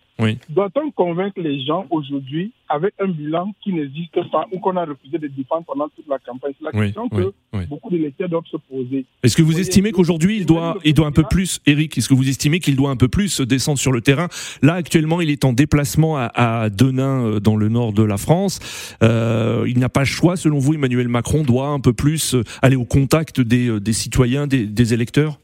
Doit-on 0.49 0.91
convaincre 0.93 1.41
les 1.41 1.65
gens 1.65 1.87
aujourd'hui 1.91 2.53
avec 2.69 2.95
un 2.99 3.09
bilan 3.09 3.53
qui 3.63 3.73
n'existe 3.73 4.19
pas 4.31 4.47
ou 4.51 4.59
qu'on 4.59 4.77
a 4.77 4.85
refusé 4.85 5.19
de 5.19 5.27
défendre 5.29 5.65
pendant 5.67 5.89
toute 5.89 6.09
la 6.09 6.19
campagne? 6.19 6.53
C'est 6.59 6.65
la 6.65 6.73
question 6.73 7.09
que 7.09 7.33
beaucoup 7.67 7.91
de 7.91 7.99
lecteurs 7.99 8.29
doivent 8.29 8.47
se 8.51 8.57
poser. 8.57 9.05
Est-ce 9.23 9.37
que 9.37 9.43
vous, 9.43 9.59
estimez 9.59 9.93
qu'aujourd'hui, 9.93 10.39
il 10.39 10.47
doit, 10.47 10.79
il 10.85 10.95
doit 10.95 11.07
un 11.07 11.13
peu 11.13 11.25
plus, 11.25 11.61
Eric, 11.67 11.97
est-ce 11.99 12.09
que 12.09 12.15
vous 12.15 12.29
estimez 12.29 12.61
qu'il 12.61 12.77
doit 12.77 12.91
un 12.91 12.97
peu 12.97 13.09
plus 13.09 13.41
descendre 13.43 13.79
sur 13.79 13.93
le 13.93 14.01
terrain? 14.01 14.29
Là, 14.63 14.75
actuellement, 14.75 15.21
il 15.21 15.31
est 15.31 15.45
en 15.45 15.53
déplacement 15.53 16.17
à, 16.19 16.71
Denain, 16.71 17.25
euh, 17.25 17.41
dans 17.41 17.57
le 17.57 17.69
nord 17.69 17.93
de 17.93 18.03
la 18.03 18.17
France. 18.17 18.59
Euh, 19.03 19.65
il 19.67 19.79
n'a 19.79 19.89
pas 19.89 20.01
le 20.01 20.07
choix, 20.07 20.37
selon 20.37 20.59
vous, 20.59 20.75
Emmanuel 20.75 21.09
Macron 21.09 21.43
doit 21.43 21.69
un 21.69 21.81
peu 21.81 21.93
plus 21.93 22.35
euh, 22.35 22.43
aller 22.63 22.77
au 22.77 22.85
contact 22.85 23.41
des, 23.41 23.81
des 23.81 23.93
citoyens, 23.93 24.47
des, 24.47 24.67
des 24.67 24.95
électeurs? 24.95 25.39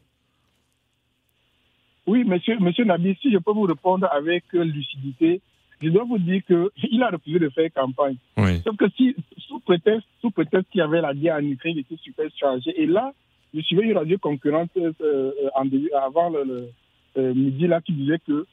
Oui, 2.06 2.25
monsieur, 2.25 2.59
monsieur 2.59 2.85
Nabi, 2.85 3.16
si 3.21 3.30
je 3.32 3.38
peux 3.38 3.52
vous 3.52 3.62
répondre 3.62 4.09
avec 4.11 4.44
lucidité, 4.52 5.40
je 5.80 5.88
dois 5.88 6.04
vous 6.04 6.18
dire 6.18 6.42
qu'il 6.47 7.02
a 7.02 7.11
refusé 7.11 7.38
de 7.38 7.49
faire 7.50 7.73
campagne. 7.73 8.16
Sauf 8.64 8.76
que 8.76 8.88
si, 8.97 9.14
sous 9.38 9.61
prétexte, 9.61 10.06
sous 10.21 10.30
prétexte 10.30 10.71
qu'il 10.71 10.80
y 10.80 10.82
avait 10.82 11.00
la 11.00 11.14
guerre 11.14 11.37
en 11.37 11.44
Ukraine, 11.44 11.75
il 11.76 11.80
était 11.80 11.97
super 12.02 12.26
chargé. 12.37 12.73
Et 12.80 12.87
là, 12.87 13.12
je 13.54 13.61
suivais 13.61 13.82
une 13.82 13.97
radio 13.97 14.18
concurrente 14.18 14.71
euh, 14.76 15.32
en 15.54 15.64
avant 16.02 16.30
le, 16.30 16.71
euh, 17.18 17.35
midi 17.35 17.66
là 17.66 17.80
qui 17.80 17.92
disait 17.92 18.18
que 18.26 18.47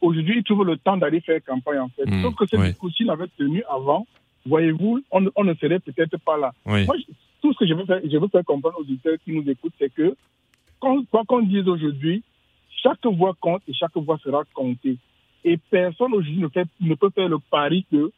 aujourd'hui 0.00 0.36
il 0.38 0.44
trouve 0.44 0.64
le 0.64 0.76
temps 0.76 0.96
d'aller 0.96 1.20
faire 1.20 1.42
campagne 1.44 1.80
en 1.80 1.88
fait. 1.88 2.06
Hmm. 2.06 2.22
Sauf 2.22 2.36
que 2.36 2.46
ce 2.46 2.56
discours 2.56 2.90
s'il 2.92 3.10
avait 3.10 3.26
tenu 3.36 3.62
avant, 3.68 4.06
voyez-vous, 4.46 5.02
on, 5.10 5.20
ne 5.20 5.54
serait 5.54 5.80
peut-être 5.80 6.16
pas 6.18 6.36
là. 6.36 6.52
Moi, 6.64 6.94
tout 7.42 7.52
ce 7.52 7.58
que 7.58 7.66
je 7.66 7.74
veux 7.74 7.84
faire, 7.84 8.00
je 8.04 8.16
veux 8.16 8.28
faire 8.28 8.44
comprendre 8.44 8.76
aux 8.78 8.82
auditeurs 8.82 9.16
qui 9.24 9.32
nous 9.32 9.48
écoutent, 9.50 9.74
c'est 9.78 9.92
que 9.92 10.14
quoi 10.78 11.24
qu'on 11.26 11.42
dise 11.42 11.66
aujourd'hui, 11.66 12.22
chaque 12.82 13.04
voix 13.06 13.34
compte 13.40 13.62
et 13.68 13.74
chaque 13.74 13.96
voix 13.96 14.18
sera 14.22 14.42
comptée. 14.54 14.98
Et 15.44 15.58
personne 15.70 16.12
aujourd'hui 16.14 16.38
ne, 16.38 16.48
ne 16.80 16.94
peut 16.94 17.10
faire 17.10 17.28
le 17.28 17.38
pari 17.50 17.86
que 17.90 18.10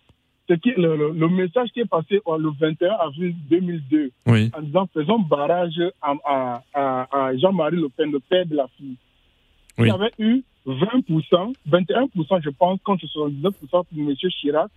ce 0.48 0.54
qui, 0.54 0.70
le, 0.76 1.12
le, 1.12 1.28
message 1.28 1.68
qui 1.74 1.80
est 1.80 1.88
passé 1.88 2.20
le 2.26 2.50
21 2.58 2.90
avril 2.94 3.34
2002 3.50 4.10
en 4.26 4.62
disant 4.62 4.88
faisons 4.94 5.18
barrage 5.18 5.78
à, 6.00 6.62
à, 6.72 7.36
Jean-Marie 7.36 7.76
Le 7.76 7.88
Pen, 7.90 8.10
le 8.10 8.20
père 8.20 8.46
de 8.46 8.56
la 8.56 8.66
fille. 8.78 8.96
Il 9.78 9.86
y 9.86 9.90
avait 9.90 10.10
eu 10.18 10.42
20%, 10.66 11.54
21% 11.70 12.42
je 12.42 12.50
pense, 12.50 12.80
contre 12.82 13.04
79% 13.06 13.52
pour 13.70 13.84
M. 13.94 14.14
Chirac. 14.16 14.70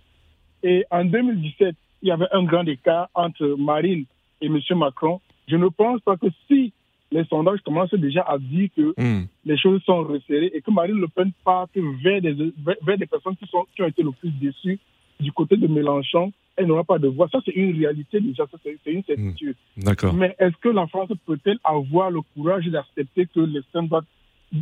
Et 0.62 0.84
en 0.90 1.04
2017, 1.04 1.74
il 2.02 2.08
y 2.08 2.10
avait 2.12 2.28
un 2.32 2.44
grand 2.44 2.66
écart 2.66 3.08
entre 3.14 3.56
Marine 3.58 4.04
et 4.40 4.46
M. 4.46 4.58
Macron. 4.76 5.20
Je 5.48 5.56
ne 5.56 5.68
pense 5.68 6.00
pas 6.02 6.16
que 6.16 6.26
si 6.48 6.72
les 7.12 7.24
sondages 7.24 7.60
commencent 7.60 7.94
déjà 7.94 8.22
à 8.22 8.38
dire 8.38 8.68
que 8.76 8.94
hmm. 8.96 9.26
les 9.44 9.58
choses 9.58 9.82
sont 9.84 10.02
resserrées 10.02 10.50
et 10.54 10.60
que 10.60 10.70
Marine 10.70 10.98
Le 10.98 11.08
Pen 11.08 11.30
part 11.44 11.68
vers 11.74 12.20
des, 12.20 12.52
vers 12.82 12.98
des 12.98 13.06
personnes 13.06 13.36
qui, 13.36 13.46
sont, 13.46 13.66
qui 13.74 13.82
ont 13.82 13.86
été 13.86 14.02
le 14.02 14.12
plus 14.12 14.30
déçues 14.30 14.78
du 15.20 15.30
côté 15.32 15.56
de 15.56 15.66
Mélenchon. 15.66 16.32
Elle 16.56 16.66
n'aura 16.66 16.84
pas 16.84 16.98
de 16.98 17.08
voix. 17.08 17.28
Ça, 17.30 17.38
c'est 17.44 17.52
une 17.52 17.76
réalité 17.76 18.20
déjà, 18.20 18.44
c'est 18.62 18.90
une 18.90 19.04
certitude. 19.04 19.56
Hmm. 19.76 19.82
D'accord. 19.84 20.14
Mais 20.14 20.34
est-ce 20.38 20.56
que 20.56 20.68
la 20.68 20.86
France 20.86 21.10
peut-elle 21.26 21.58
avoir 21.64 22.10
le 22.10 22.20
courage 22.34 22.66
d'accepter 22.66 23.26
que 23.26 23.40
l'extrême 23.40 23.88
droite 23.88 24.04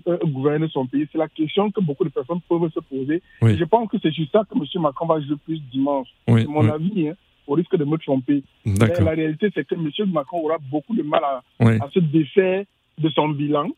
euh, 0.07 0.19
gouverne 0.25 0.69
son 0.69 0.87
pays? 0.87 1.09
C'est 1.11 1.19
la 1.19 1.29
question 1.29 1.71
que 1.71 1.81
beaucoup 1.81 2.05
de 2.05 2.11
personnes 2.11 2.41
peuvent 2.49 2.71
se 2.73 2.81
poser. 2.81 3.23
je 3.43 3.65
pense 3.65 3.89
que 3.89 3.97
c'est 4.03 4.13
juste 4.13 4.33
ça 4.33 4.45
que 4.49 4.57
M. 4.57 4.65
Macron 4.83 5.07
va 5.07 5.21
jouer 5.21 5.37
plus 5.45 5.61
dimanche. 5.73 6.09
c'est 6.29 6.47
mon 6.47 6.69
avis. 6.69 7.09
Hein 7.09 7.17
au 7.51 7.55
risque 7.55 7.77
de 7.77 7.85
me 7.85 7.97
tromper. 7.99 8.43
Mais 8.65 9.01
la 9.01 9.11
réalité, 9.11 9.51
c'est 9.53 9.67
que 9.67 9.75
M. 9.75 9.91
Macron 10.13 10.45
aura 10.45 10.59
beaucoup 10.71 10.95
de 10.95 11.03
mal 11.03 11.23
à, 11.25 11.43
à, 11.61 11.91
se 11.91 11.99
défaire 11.99 12.65
de 12.97 13.09
son 13.11 13.29
bilan, 13.31 13.69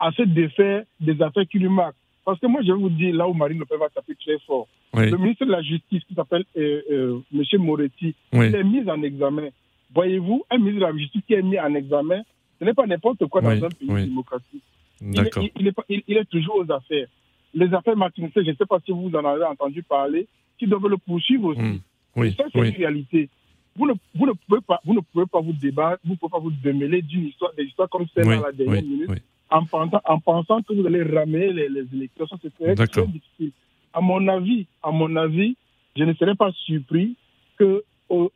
à 0.00 0.10
se 0.10 0.22
défaire 0.22 0.82
des 1.00 1.20
affaires 1.22 1.46
qui 1.46 1.58
lui 1.60 1.68
marquent. 1.68 1.94
Parce 2.24 2.40
que 2.40 2.46
moi, 2.48 2.60
je 2.62 2.72
vais 2.72 2.78
vous 2.78 2.90
dire, 2.90 3.14
là 3.14 3.28
où 3.28 3.32
Marine 3.32 3.60
Le 3.60 3.64
Pen 3.64 3.78
va 3.78 3.88
taper 3.88 4.16
très 4.16 4.38
fort, 4.40 4.66
le 4.92 5.16
ministre 5.16 5.46
de 5.46 5.52
la 5.52 5.62
Justice, 5.62 6.02
qui 6.08 6.14
s'appelle 6.14 6.44
euh, 6.56 6.82
euh, 6.90 7.20
M. 7.32 7.62
Moretti, 7.62 8.14
il 8.32 8.42
est 8.42 8.64
mis 8.64 8.90
en 8.90 9.00
examen. 9.02 9.48
Voyez-vous, 9.94 10.44
un 10.50 10.58
ministre 10.58 10.80
de 10.80 10.92
la 10.92 10.98
Justice 10.98 11.22
qui 11.26 11.34
est 11.34 11.42
mis 11.42 11.60
en 11.60 11.74
examen, 11.74 12.22
ce 12.58 12.64
n'est 12.64 12.74
pas 12.74 12.86
n'importe 12.86 13.24
quoi 13.26 13.40
dans 13.40 13.50
un 13.50 13.68
pays 13.68 14.06
démocratique. 14.06 14.62
Il 15.00 15.20
est, 15.20 15.36
il, 15.60 15.68
est, 15.68 16.04
il 16.08 16.16
est, 16.16 16.24
toujours 16.24 16.56
aux 16.56 16.72
affaires. 16.72 17.06
Les 17.54 17.72
affaires 17.72 17.96
Martin 17.96 18.28
je 18.34 18.40
ne 18.40 18.56
sais 18.56 18.66
pas 18.66 18.78
si 18.84 18.90
vous 18.90 19.10
en 19.14 19.24
avez 19.24 19.44
entendu 19.44 19.82
parler, 19.82 20.26
qui 20.58 20.66
doivent 20.66 20.88
le 20.88 20.96
poursuivre 20.96 21.48
aussi. 21.48 21.60
Hmm. 21.60 21.78
Oui, 22.16 22.34
ça, 22.36 22.44
c'est 22.52 22.58
une 22.58 22.74
réalité. 22.74 23.28
Vous 23.76 23.86
ne, 23.86 23.92
vous, 24.14 24.26
ne 24.26 24.32
pouvez 24.32 24.60
pas, 24.62 24.80
vous 24.84 24.94
ne 24.94 25.00
pouvez 25.00 25.26
pas 25.26 25.40
vous 25.40 25.52
débattre, 25.52 26.00
vous 26.04 26.12
ne 26.12 26.16
pouvez 26.16 26.30
pas 26.30 26.38
vous 26.38 26.50
démêler 26.50 27.02
d'une 27.02 27.26
histoire, 27.26 27.52
des 27.54 27.64
histoires 27.64 27.88
comme 27.88 28.06
celle 28.14 28.28
à 28.30 28.40
la 28.40 28.52
dernière 28.52 28.82
minute, 28.82 29.10
en, 29.50 29.64
pensant, 29.64 30.00
en 30.04 30.18
pensant 30.18 30.62
que 30.62 30.72
vous 30.72 30.86
allez 30.86 31.02
ramener 31.02 31.52
les, 31.52 31.68
les 31.68 31.84
électeurs. 31.92 32.28
Ça, 32.28 32.36
c'est 32.42 32.54
très, 32.54 32.74
très, 32.74 33.06
difficile. 33.06 33.52
À 33.92 34.00
mon 34.00 34.26
avis, 34.28 34.66
à 34.82 34.90
mon 34.90 35.14
avis, 35.16 35.56
je 35.94 36.04
ne 36.04 36.14
serais 36.14 36.34
pas 36.34 36.50
surpris 36.52 37.16
que 37.58 37.84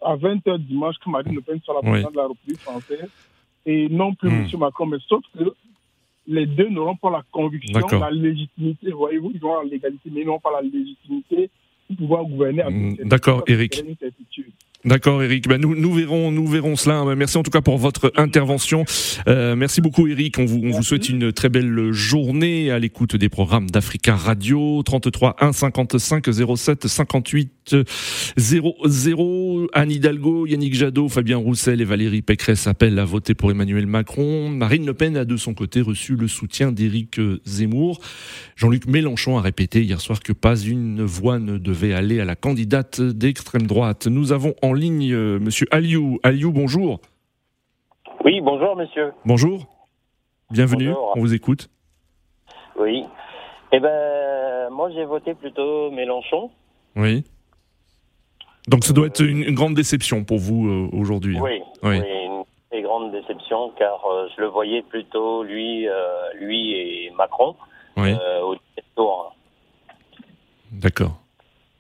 à 0.03 0.17
20h 0.17 0.59
dimanche, 0.59 0.97
que 0.99 1.09
Marine 1.09 1.35
Le 1.35 1.41
Pen 1.43 1.61
soit 1.65 1.75
la 1.75 1.81
présidente 1.81 2.13
de 2.13 2.19
la 2.19 2.29
République 2.29 2.61
française 2.61 3.09
et 3.67 3.89
non 3.89 4.15
plus 4.15 4.29
hmm. 4.29 4.47
M. 4.53 4.59
Macron. 4.59 4.87
Mais 4.87 4.99
sauf 5.07 5.23
que 5.37 5.55
les 6.27 6.47
deux 6.47 6.69
n'auront 6.69 6.97
pas 6.97 7.11
la 7.11 7.23
conviction, 7.31 7.81
la 7.99 8.11
légitimité. 8.11 8.91
Voyez-vous, 8.91 9.33
ils 9.35 9.45
auront 9.45 9.63
la 9.63 9.69
légalité, 9.69 10.11
mais 10.13 10.21
ils 10.21 10.27
n'auront 10.27 10.41
pas 10.41 10.53
la 10.53 10.63
légitimité 10.63 11.51
pouvoir 11.97 12.25
gouverner. 12.25 12.65
Mm, 12.71 13.09
d'accord, 13.09 13.45
Eric. 13.47 13.85
D'accord, 14.83 15.23
Eric. 15.23 15.47
Ben, 15.47 15.61
nous, 15.61 15.77
nous 15.77 15.93
verrons, 15.93 16.31
nous 16.31 16.47
verrons 16.47 16.75
cela. 16.75 17.05
Ben, 17.05 17.15
merci 17.15 17.37
en 17.37 17.43
tout 17.43 17.51
cas 17.51 17.61
pour 17.61 17.77
votre 17.77 18.11
intervention. 18.17 18.87
Euh, 19.29 19.55
merci 19.55 19.83
beaucoup, 19.83 20.07
Eric. 20.07 20.39
On 20.39 20.47
vous, 20.47 20.63
on 20.65 20.71
vous 20.71 20.83
souhaite 20.83 21.11
une 21.11 21.35
très 21.35 21.51
belle 21.51 21.93
journée 21.93 22.71
à 22.71 22.79
l'écoute 22.79 23.15
des 23.15 23.29
programmes 23.29 23.69
d'Africa 23.69 24.17
Radio 24.17 24.83
33 24.83 25.37
1 25.39 25.53
55 25.53 26.27
07 26.57 26.87
58 26.87 27.77
00. 28.39 29.67
Anne 29.75 29.91
Hidalgo, 29.91 30.47
Yannick 30.47 30.75
Jadot, 30.75 31.11
Fabien 31.11 31.37
Roussel 31.37 31.83
et 31.83 31.85
Valérie 31.85 32.23
Pécresse 32.23 32.67
appellent 32.67 32.99
à 32.99 33.05
voter 33.05 33.35
pour 33.35 33.51
Emmanuel 33.51 33.87
Macron. 33.87 34.49
Marine 34.49 34.87
Le 34.87 34.95
Pen 34.95 35.15
a 35.19 35.27
de 35.27 35.37
son 35.37 35.53
côté 35.53 35.83
reçu 35.83 36.17
le 36.17 36.27
soutien 36.27 36.73
d'Éric 36.73 37.21
Zemmour. 37.45 38.01
Jean-Luc 38.57 38.87
Mélenchon 38.87 39.37
a 39.37 39.43
répété 39.43 39.83
hier 39.83 40.01
soir 40.01 40.21
que 40.21 40.33
pas 40.33 40.59
une 40.59 41.03
voix 41.03 41.39
ne 41.39 41.59
devait 41.59 41.93
aller 41.93 42.19
à 42.19 42.25
la 42.25 42.35
candidate 42.35 43.03
d'extrême 43.03 43.67
droite. 43.67 44.07
Nous 44.07 44.33
avons 44.33 44.55
en 44.63 44.70
ligne 44.75 45.13
euh, 45.13 45.39
Monsieur 45.39 45.67
Aliou. 45.71 46.19
Aliou, 46.23 46.53
bonjour. 46.53 47.01
Oui, 48.25 48.41
bonjour 48.41 48.77
monsieur. 48.77 49.13
Bonjour. 49.25 49.67
Bienvenue, 50.51 50.93
on 51.15 51.21
vous 51.21 51.33
écoute. 51.35 51.71
Oui. 52.79 53.05
Eh 53.73 53.81
ben, 53.81 54.71
moi 54.71 54.91
j'ai 54.91 55.05
voté 55.05 55.35
plutôt 55.35 55.91
Mélenchon. 55.91 56.51
Oui. 56.97 57.25
Donc 58.69 58.85
ça 58.85 58.93
doit 58.93 59.07
être 59.07 59.21
une, 59.21 59.55
grande 59.55 59.75
déception 59.75 60.25
pour 60.25 60.39
vous 60.39 60.69
euh, 60.69 60.89
aujourd'hui. 60.93 61.39
Hein. 61.39 61.43
Oui, 61.43 61.63
oui. 61.83 61.97
une 61.99 62.45
très 62.71 62.83
grande 62.83 63.13
déception 63.13 63.73
car 63.79 64.05
euh, 64.07 64.29
je 64.37 64.43
le 64.43 64.49
voyais 64.49 64.83
plutôt 64.83 65.43
lui, 65.43 65.87
lui 66.41 66.73
et 66.73 67.13
Macron 67.17 67.57
oui. 67.97 68.13
au 68.43 68.57
tour. 68.97 69.35
D'accord. 70.73 71.20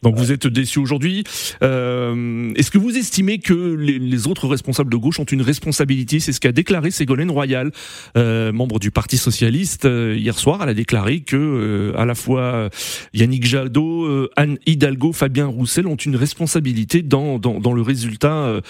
Donc 0.02 0.14
vous 0.14 0.32
êtes 0.32 0.46
déçu 0.46 0.78
aujourd'hui. 0.78 1.24
Euh, 1.62 2.52
Est-ce 2.54 2.70
que 2.70 2.78
vous 2.78 2.96
estimez 2.96 3.38
que 3.38 3.52
les, 3.52 4.26
autres 4.26 4.48
responsables 4.48 4.90
de 4.90 4.96
gauche 4.96 5.20
ont 5.20 5.24
une 5.24 5.42
responsabilité? 5.42 6.20
C'est 6.20 6.32
ce 6.32 6.40
qu'a 6.40 6.52
déclaré 6.52 6.90
Ségolène 6.90 7.30
Royal, 7.30 7.70
euh, 8.16 8.50
membre 8.52 8.78
du 8.78 8.90
Parti 8.90 9.18
socialiste, 9.18 9.84
euh, 9.84 10.16
hier 10.16 10.38
soir. 10.38 10.60
Elle 10.62 10.70
a 10.70 10.74
déclaré 10.74 11.20
que 11.20 11.36
euh, 11.36 12.00
à 12.00 12.06
la 12.06 12.14
fois 12.14 12.70
Yannick 13.12 13.44
Jadot, 13.44 14.04
euh, 14.04 14.30
Anne 14.36 14.58
Hidalgo, 14.66 15.12
Fabien 15.12 15.46
Roussel 15.46 15.86
ont 15.86 15.96
une 15.96 16.16
responsabilité 16.16 17.02
dans, 17.02 17.38
dans, 17.38 17.60
dans 17.60 17.72
le 17.72 17.82
résultat 17.82 18.60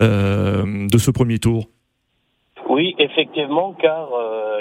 de 0.00 0.98
ce 0.98 1.10
premier 1.10 1.38
tour. 1.38 1.68
Oui, 2.68 2.94
effectivement, 2.98 3.74
car 3.80 4.08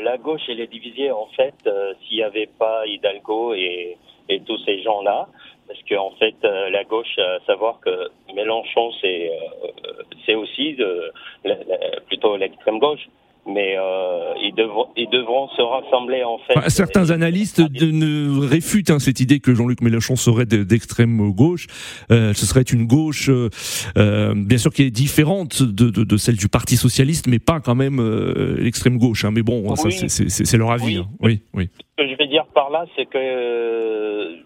la 0.04 0.18
gauche 0.18 0.42
elle 0.48 0.60
est 0.60 0.72
divisée 0.72 1.12
en 1.12 1.28
fait. 1.36 1.56
S'il 2.04 2.18
n'y 2.18 2.24
avait 2.24 2.50
pas 2.60 2.86
Hidalgo 2.86 3.54
et, 3.54 3.98
et 4.30 4.42
tous 4.46 4.60
ces 4.66 4.82
gens-là, 4.84 5.28
parce 5.70 5.80
qu'en 5.88 6.08
en 6.08 6.12
fait, 6.18 6.36
la 6.44 6.84
gauche, 6.84 7.18
à 7.18 7.40
savoir 7.46 7.80
que 7.80 8.10
Mélenchon, 8.36 8.92
c'est 9.00 9.32
c'est 10.26 10.36
aussi 10.36 10.74
de, 10.74 11.12
plutôt 12.08 12.36
l'extrême 12.36 12.80
gauche 12.80 13.08
mais 13.50 13.76
euh, 13.78 14.34
ils, 14.42 14.54
devront, 14.54 14.88
ils, 14.96 15.10
devront, 15.10 15.48
se 15.50 15.62
rassembler 15.62 16.24
en 16.24 16.38
fait. 16.40 16.70
certains 16.70 17.12
analystes 17.12 17.60
ne 17.60 18.48
réfutent 18.48 18.90
hein, 18.90 19.00
cette 19.00 19.20
idée 19.20 19.40
que 19.40 19.54
Jean-Luc 19.54 19.82
Mélenchon 19.82 20.16
serait 20.16 20.46
d'extrême 20.46 21.32
gauche. 21.32 21.68
Euh, 22.12 22.34
ce 22.34 22.46
serait 22.46 22.62
une 22.62 22.86
gauche, 22.86 23.30
euh, 23.30 23.50
euh, 23.98 24.34
bien 24.36 24.58
sûr, 24.58 24.72
qui 24.72 24.84
est 24.84 24.92
différente 24.92 25.64
de, 25.64 25.90
de, 25.90 26.04
de, 26.04 26.18
celle 26.18 26.36
du 26.36 26.50
Parti 26.50 26.78
socialiste, 26.78 27.28
mais 27.28 27.40
pas 27.40 27.60
quand 27.60 27.76
même 27.76 28.00
euh, 28.00 28.58
l'extrême 28.60 28.98
gauche. 28.98 29.26
Hein. 29.26 29.32
Mais 29.32 29.42
bon, 29.42 29.76
ça 29.76 29.90
c'est 29.90 30.58
leur 30.58 30.72
avis. 30.72 30.98
Oui. 30.98 30.98
Hein. 30.98 31.08
oui, 31.22 31.42
oui. 31.54 31.70
Ce 31.98 32.04
que 32.04 32.10
je 32.10 32.18
vais 32.18 32.28
dire 32.28 32.46
par 32.54 32.70
là, 32.70 32.86
c'est 32.96 33.06
que 33.06 34.38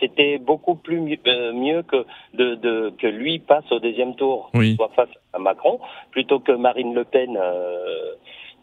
c'était 0.00 0.38
beaucoup 0.38 0.74
plus 0.74 1.18
euh, 1.26 1.52
mieux, 1.52 1.82
que 1.82 2.04
de, 2.34 2.54
de, 2.56 2.92
que 2.98 3.06
lui 3.06 3.38
passe 3.38 3.70
au 3.70 3.78
deuxième 3.78 4.14
tour, 4.16 4.50
soit 4.76 4.90
face 4.94 5.08
à 5.32 5.38
Macron, 5.38 5.80
plutôt 6.10 6.40
que 6.40 6.52
Marine 6.52 6.94
Le 6.94 7.04
Pen, 7.04 7.38
euh, 7.40 8.14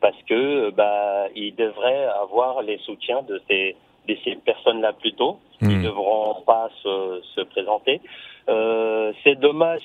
parce 0.02 0.22
que 0.24 0.72
bah 0.72 1.28
il 1.36 1.56
devrait 1.56 2.06
avoir 2.22 2.62
les 2.62 2.78
soutiens 2.80 3.22
de 3.24 3.42
ces 3.48 3.76
de 4.08 4.16
ces 4.24 4.36
personnes-là 4.36 4.94
plus 4.94 5.14
tôt. 5.14 5.40
Ils 5.62 5.80
ne 5.80 5.84
devront 5.84 6.42
pas 6.46 6.70
se, 6.84 7.22
se 7.34 7.42
présenter. 7.42 8.02
Euh, 8.50 9.14
c'est 9.24 9.40
dommage 9.40 9.82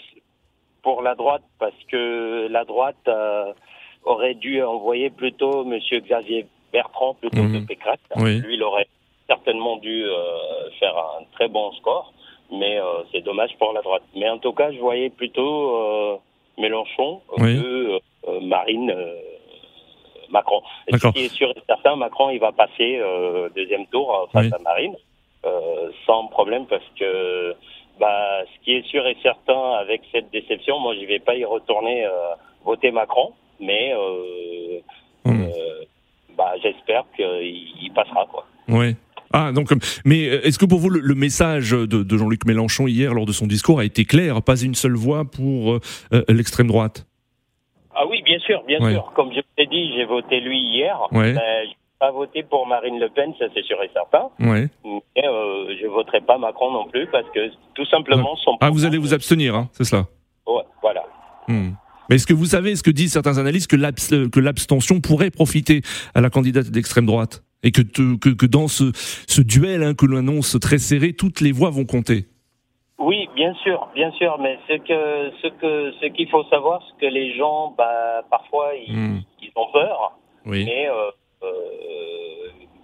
pour 0.82 1.02
la 1.02 1.14
droite 1.14 1.42
parce 1.58 1.82
que 1.90 2.49
la 2.50 2.64
droite 2.64 2.96
euh, 3.08 3.52
aurait 4.04 4.34
dû 4.34 4.62
envoyer 4.62 5.10
plutôt 5.10 5.64
Monsieur 5.64 6.00
Xavier 6.00 6.46
Bertrand 6.72 7.14
plutôt 7.14 7.42
que 7.42 7.58
hmm. 7.58 7.66
Pécresse. 7.66 7.99
Lui, 8.16 8.54
il 8.54 8.62
aurait 8.62 8.88
certainement 9.30 9.76
dû 9.76 10.04
euh, 10.04 10.70
faire 10.80 10.96
un 10.96 11.22
très 11.34 11.46
bon 11.46 11.70
score, 11.75 12.12
mais 12.50 12.80
euh, 12.80 13.04
c'est 13.12 13.20
dommage 13.20 13.56
pour 13.58 13.72
la 13.72 13.80
droite. 13.80 14.02
Mais 14.16 14.28
en 14.28 14.38
tout 14.38 14.52
cas, 14.52 14.72
je 14.72 14.80
voyais 14.80 15.08
plutôt 15.08 15.76
euh, 15.76 16.16
Mélenchon 16.58 17.20
que 17.37 18.00
Marine. 18.42 18.92
Macron. 20.30 20.62
ce 20.88 21.08
qui 21.08 21.25
est 21.25 21.34
sûr 21.34 21.50
et 21.50 21.62
certain, 21.66 21.96
Macron, 21.96 22.30
il 22.30 22.38
va 22.38 22.52
passer 22.52 23.02
deuxième 23.56 23.87
tour 23.87 24.28
face 24.32 24.52
à 24.52 24.58
Marine, 24.60 24.94
sans 26.06 26.28
problème, 26.28 26.66
parce 26.66 26.88
que 26.96 27.56
bah, 27.99 28.44
ce 28.44 28.64
qui 28.64 28.75
est 28.75 28.87
sûr 28.87 29.04
et 29.08 29.16
certain 29.25 29.72
avec 29.72 30.02
cette 30.12 30.30
déception, 30.30 30.78
moi, 30.78 30.94
je 30.94 31.04
vais 31.04 31.18
pas 31.18 31.34
y 31.34 31.44
retourner 31.44 32.06
voter 32.64 32.92
Macron, 32.92 33.32
mais 33.58 33.92
hmm. 35.25 35.46
bah, 36.37 36.52
j'espère 36.62 37.04
qu'il 37.16 37.92
passera, 37.92 38.25
quoi. 38.26 38.46
Oui. 38.68 38.94
Ah, 39.32 39.52
donc, 39.52 39.70
mais 40.04 40.28
euh, 40.28 40.46
est-ce 40.46 40.58
que 40.58 40.64
pour 40.64 40.80
vous, 40.80 40.90
le, 40.90 41.14
message 41.14 41.70
de, 41.70 42.18
Jean-Luc 42.18 42.46
Mélenchon 42.46 42.87
hier, 42.87 43.14
lors 43.14 43.26
de 43.26 43.32
son 43.32 43.46
discours, 43.46 43.78
a 43.78 43.84
été 43.84 44.04
clair 44.04 44.42
Pas 44.42 44.60
une 44.60 44.75
seule 44.75 44.96
voix 44.96 45.25
pour 45.25 45.72
euh, 45.72 45.80
euh, 46.12 46.25
l'extrême 46.28 46.66
droite? 46.66 47.06
Ah 47.94 48.06
oui, 48.08 48.22
bien 48.22 48.38
sûr, 48.40 48.62
bien 48.66 48.78
sûr. 48.78 49.12
Comme 49.14 49.30
je 49.30 49.37
vous 49.37 49.46
l'ai 49.58 49.66
dit, 49.66 49.92
j'ai 49.96 50.04
voté 50.04 50.40
lui 50.40 50.58
hier. 50.60 50.96
Ouais. 51.12 51.34
je 51.34 51.68
n'ai 51.68 51.76
pas 51.99 52.10
voté 52.10 52.42
pour 52.42 52.66
Marine 52.66 52.99
Le 52.99 53.08
Pen, 53.08 53.32
ça 53.38 53.46
c'est 53.54 53.64
sûr 53.64 53.76
et 53.82 53.90
certain. 53.92 54.30
Ouais. 54.40 54.68
Mais 54.84 55.22
je 55.22 55.84
ne 55.84 55.90
voterai 55.90 56.20
pas 56.22 56.38
Macron 56.38 56.72
non 56.72 56.88
plus, 56.88 57.06
parce 57.08 57.26
que 57.34 57.50
tout 57.75 57.87
simplement... 57.87 58.37
Son 58.37 58.56
ah, 58.60 58.70
vous 58.70 58.84
allez 58.84 58.99
vous 58.99 59.14
abstenir, 59.14 59.54
hein, 59.54 59.68
c'est 59.72 59.84
cela? 59.84 60.06
Ouais, 60.46 60.64
voilà. 60.82 61.02
Hmm. 61.46 61.70
Mais 62.08 62.16
est-ce 62.16 62.26
que 62.26 62.34
vous 62.34 62.46
savez 62.46 62.75
ce 62.75 62.82
que 62.82 62.90
disent 62.90 63.12
certains 63.12 63.38
analystes 63.38 63.70
que 63.70 64.40
l'abstention 64.40 65.00
pourrait 65.00 65.30
profiter 65.30 65.82
à 66.14 66.20
la 66.20 66.30
candidate 66.30 66.68
d'extrême 66.70 67.06
droite? 67.06 67.44
Et 67.62 67.73
que, 67.73 67.83
que, 67.83 68.31
que, 68.31 68.47
dans 68.47 68.69
ce, 68.69 68.93
ce 68.95 69.43
duel 69.43 69.83
hein, 69.83 69.95
que 69.95 70.07
l'on 70.07 70.19
annonce 70.19 70.59
très 70.61 70.79
serré, 70.79 71.12
toutes 71.12 71.40
les 71.40 71.52
voix 71.52 71.71
vont 71.71 71.85
compter. 71.85 72.26
Oui, 72.99 73.29
bien 73.35 73.55
sûr, 73.62 73.88
bien 73.95 74.11
sûr, 74.12 74.38
mais 74.38 74.59
ce 74.69 74.75
que 74.75 75.33
ce 75.43 75.49
que 75.49 75.93
ce 76.00 76.06
qu'il 76.06 76.28
faut 76.28 76.45
savoir, 76.45 76.82
c'est 76.87 77.06
que 77.06 77.11
les 77.11 77.34
gens, 77.34 77.75
bah, 77.76 78.23
parfois, 78.30 78.73
ils, 78.75 78.95
hmm. 78.95 79.23
ils 79.43 79.52
ont 79.56 79.73
peur, 79.73 80.19
oui. 80.45 80.65
mais 80.67 80.89
euh, 80.89 81.11
euh, 81.43 81.49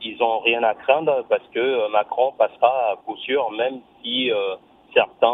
ils 0.03 0.23
ont 0.23 0.39
rien 0.41 0.63
à 0.63 0.75
craindre 0.75 1.25
parce 1.29 1.47
que 1.53 1.61
euh, 1.61 1.89
Macron 1.89 2.33
passera 2.39 2.93
à 2.93 2.97
coup 3.05 3.17
sûr, 3.19 3.51
même 3.53 3.81
si 4.03 4.31
euh, 4.31 4.57
certains 4.95 5.29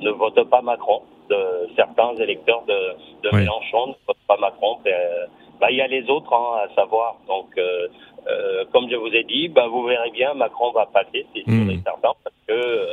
ne 0.00 0.10
votent 0.10 0.48
pas 0.48 0.62
Macron. 0.62 1.02
De, 1.30 1.68
certains 1.76 2.16
électeurs 2.16 2.64
de, 2.66 2.96
de 3.22 3.36
Mélenchon 3.36 3.88
ne 3.88 3.94
votent 4.06 4.26
pas 4.26 4.36
Macron. 4.38 4.78
Bah, 5.60 5.70
il 5.70 5.76
y 5.76 5.80
a 5.80 5.86
les 5.86 6.10
autres 6.10 6.32
hein, 6.34 6.66
à 6.68 6.74
savoir. 6.74 7.16
Donc 7.28 7.46
euh, 7.56 7.86
comme 8.72 8.88
je 8.90 8.96
vous 8.96 9.08
ai 9.08 9.24
dit, 9.24 9.48
bah, 9.48 9.66
vous 9.68 9.84
verrez 9.84 10.10
bien, 10.10 10.34
Macron 10.34 10.72
va 10.72 10.86
passer, 10.86 11.26
c'est 11.34 11.44
sûr 11.44 11.70
et 11.70 11.76
hmm. 11.76 11.82
certain, 11.84 12.12
parce 12.24 12.36
que. 12.46 12.52
Euh, 12.52 12.86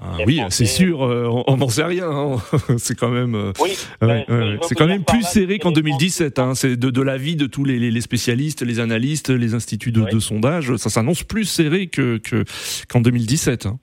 ah 0.00 0.16
oui, 0.26 0.40
c'est 0.50 0.66
sûr, 0.66 1.02
euh, 1.02 1.28
on 1.48 1.56
n'en 1.56 1.68
sait 1.68 1.82
rien. 1.82 2.08
Hein. 2.08 2.36
c'est 2.78 2.96
quand 2.96 3.08
même, 3.08 3.52
oui, 3.60 3.70
c'est 4.62 4.74
quand 4.76 4.86
même 4.86 5.04
plus 5.04 5.22
serré 5.22 5.58
qu'en 5.58 5.72
2017. 5.72 6.38
Hein. 6.38 6.54
C'est 6.54 6.76
de, 6.76 6.90
de 6.90 7.02
l'avis 7.02 7.34
de 7.34 7.46
tous 7.46 7.64
les, 7.64 7.78
les, 7.78 8.00
spécialistes, 8.00 8.62
les 8.62 8.78
analystes, 8.78 9.30
les 9.30 9.54
instituts 9.54 9.90
de, 9.90 10.02
de 10.02 10.18
sondage. 10.20 10.76
Ça 10.76 10.88
s'annonce 10.88 11.24
plus 11.24 11.46
serré 11.46 11.88
que 11.88 12.20
qu'en 12.88 13.00
2017. 13.00 13.66
Hein. 13.66 13.78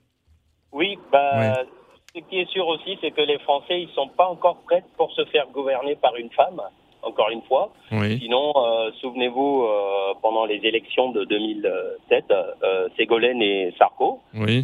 Oui, 0.72 0.96
bah, 1.12 1.64
ce 2.14 2.20
qui 2.30 2.38
est 2.38 2.50
sûr 2.50 2.66
aussi, 2.66 2.96
c'est 3.02 3.10
que 3.10 3.20
les 3.20 3.38
Français, 3.40 3.82
ils 3.82 3.90
sont 3.94 4.08
pas 4.08 4.26
encore 4.26 4.62
prêts 4.66 4.84
pour 4.96 5.12
se 5.12 5.24
faire 5.26 5.46
gouverner 5.52 5.96
par 5.96 6.16
une 6.16 6.30
femme 6.30 6.62
encore 7.02 7.30
une 7.30 7.42
fois. 7.42 7.72
Sinon, 8.18 8.52
euh, 8.56 8.90
souvenez-vous, 9.00 9.64
euh, 9.64 10.14
pendant 10.22 10.44
les 10.44 10.56
élections 10.56 11.10
de 11.10 11.24
2007, 11.24 12.24
euh, 12.30 12.88
Ségolène 12.96 13.42
et 13.42 13.72
Sarko. 13.78 14.20
Oui. 14.34 14.62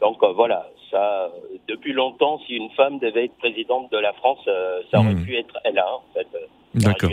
donc 0.00 0.22
voilà, 0.34 0.66
ça, 0.90 1.30
depuis 1.68 1.92
longtemps, 1.92 2.38
si 2.46 2.54
une 2.54 2.70
femme 2.70 2.98
devait 2.98 3.26
être 3.26 3.38
présidente 3.38 3.90
de 3.92 3.98
la 3.98 4.12
France, 4.14 4.40
ça 4.90 4.98
aurait 4.98 5.14
hmm. 5.14 5.24
pu 5.24 5.36
être 5.36 5.56
elle, 5.64 5.78
hein, 5.78 5.86
en 5.88 6.14
fait. 6.14 6.26
D'accord. 6.74 7.10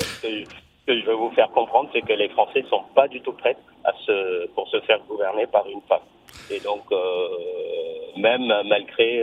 Ce 0.00 0.94
que 0.94 1.00
je 1.00 1.04
veux 1.04 1.14
vous 1.14 1.30
faire 1.30 1.50
comprendre, 1.50 1.90
c'est 1.92 2.00
que 2.00 2.14
les 2.14 2.28
Français 2.30 2.64
sont 2.70 2.82
pas 2.94 3.08
du 3.08 3.20
tout 3.20 3.32
prêts 3.32 3.56
à 3.84 3.92
se, 4.06 4.46
pour 4.48 4.66
se 4.68 4.80
faire 4.80 5.00
gouverner 5.06 5.46
par 5.46 5.68
une 5.68 5.82
femme. 5.82 6.00
Et 6.50 6.60
donc, 6.60 6.84
même 8.16 8.52
malgré 8.64 9.22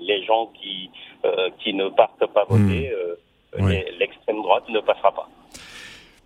les 0.00 0.22
gens 0.24 0.50
qui, 0.60 0.90
qui 1.58 1.74
ne 1.74 1.88
partent 1.88 2.26
pas 2.32 2.44
voter, 2.44 2.92
hmm 3.58 3.68
l'extrême 3.98 4.42
droite 4.42 4.64
ne 4.68 4.80
passera 4.80 5.12
pas. 5.12 5.28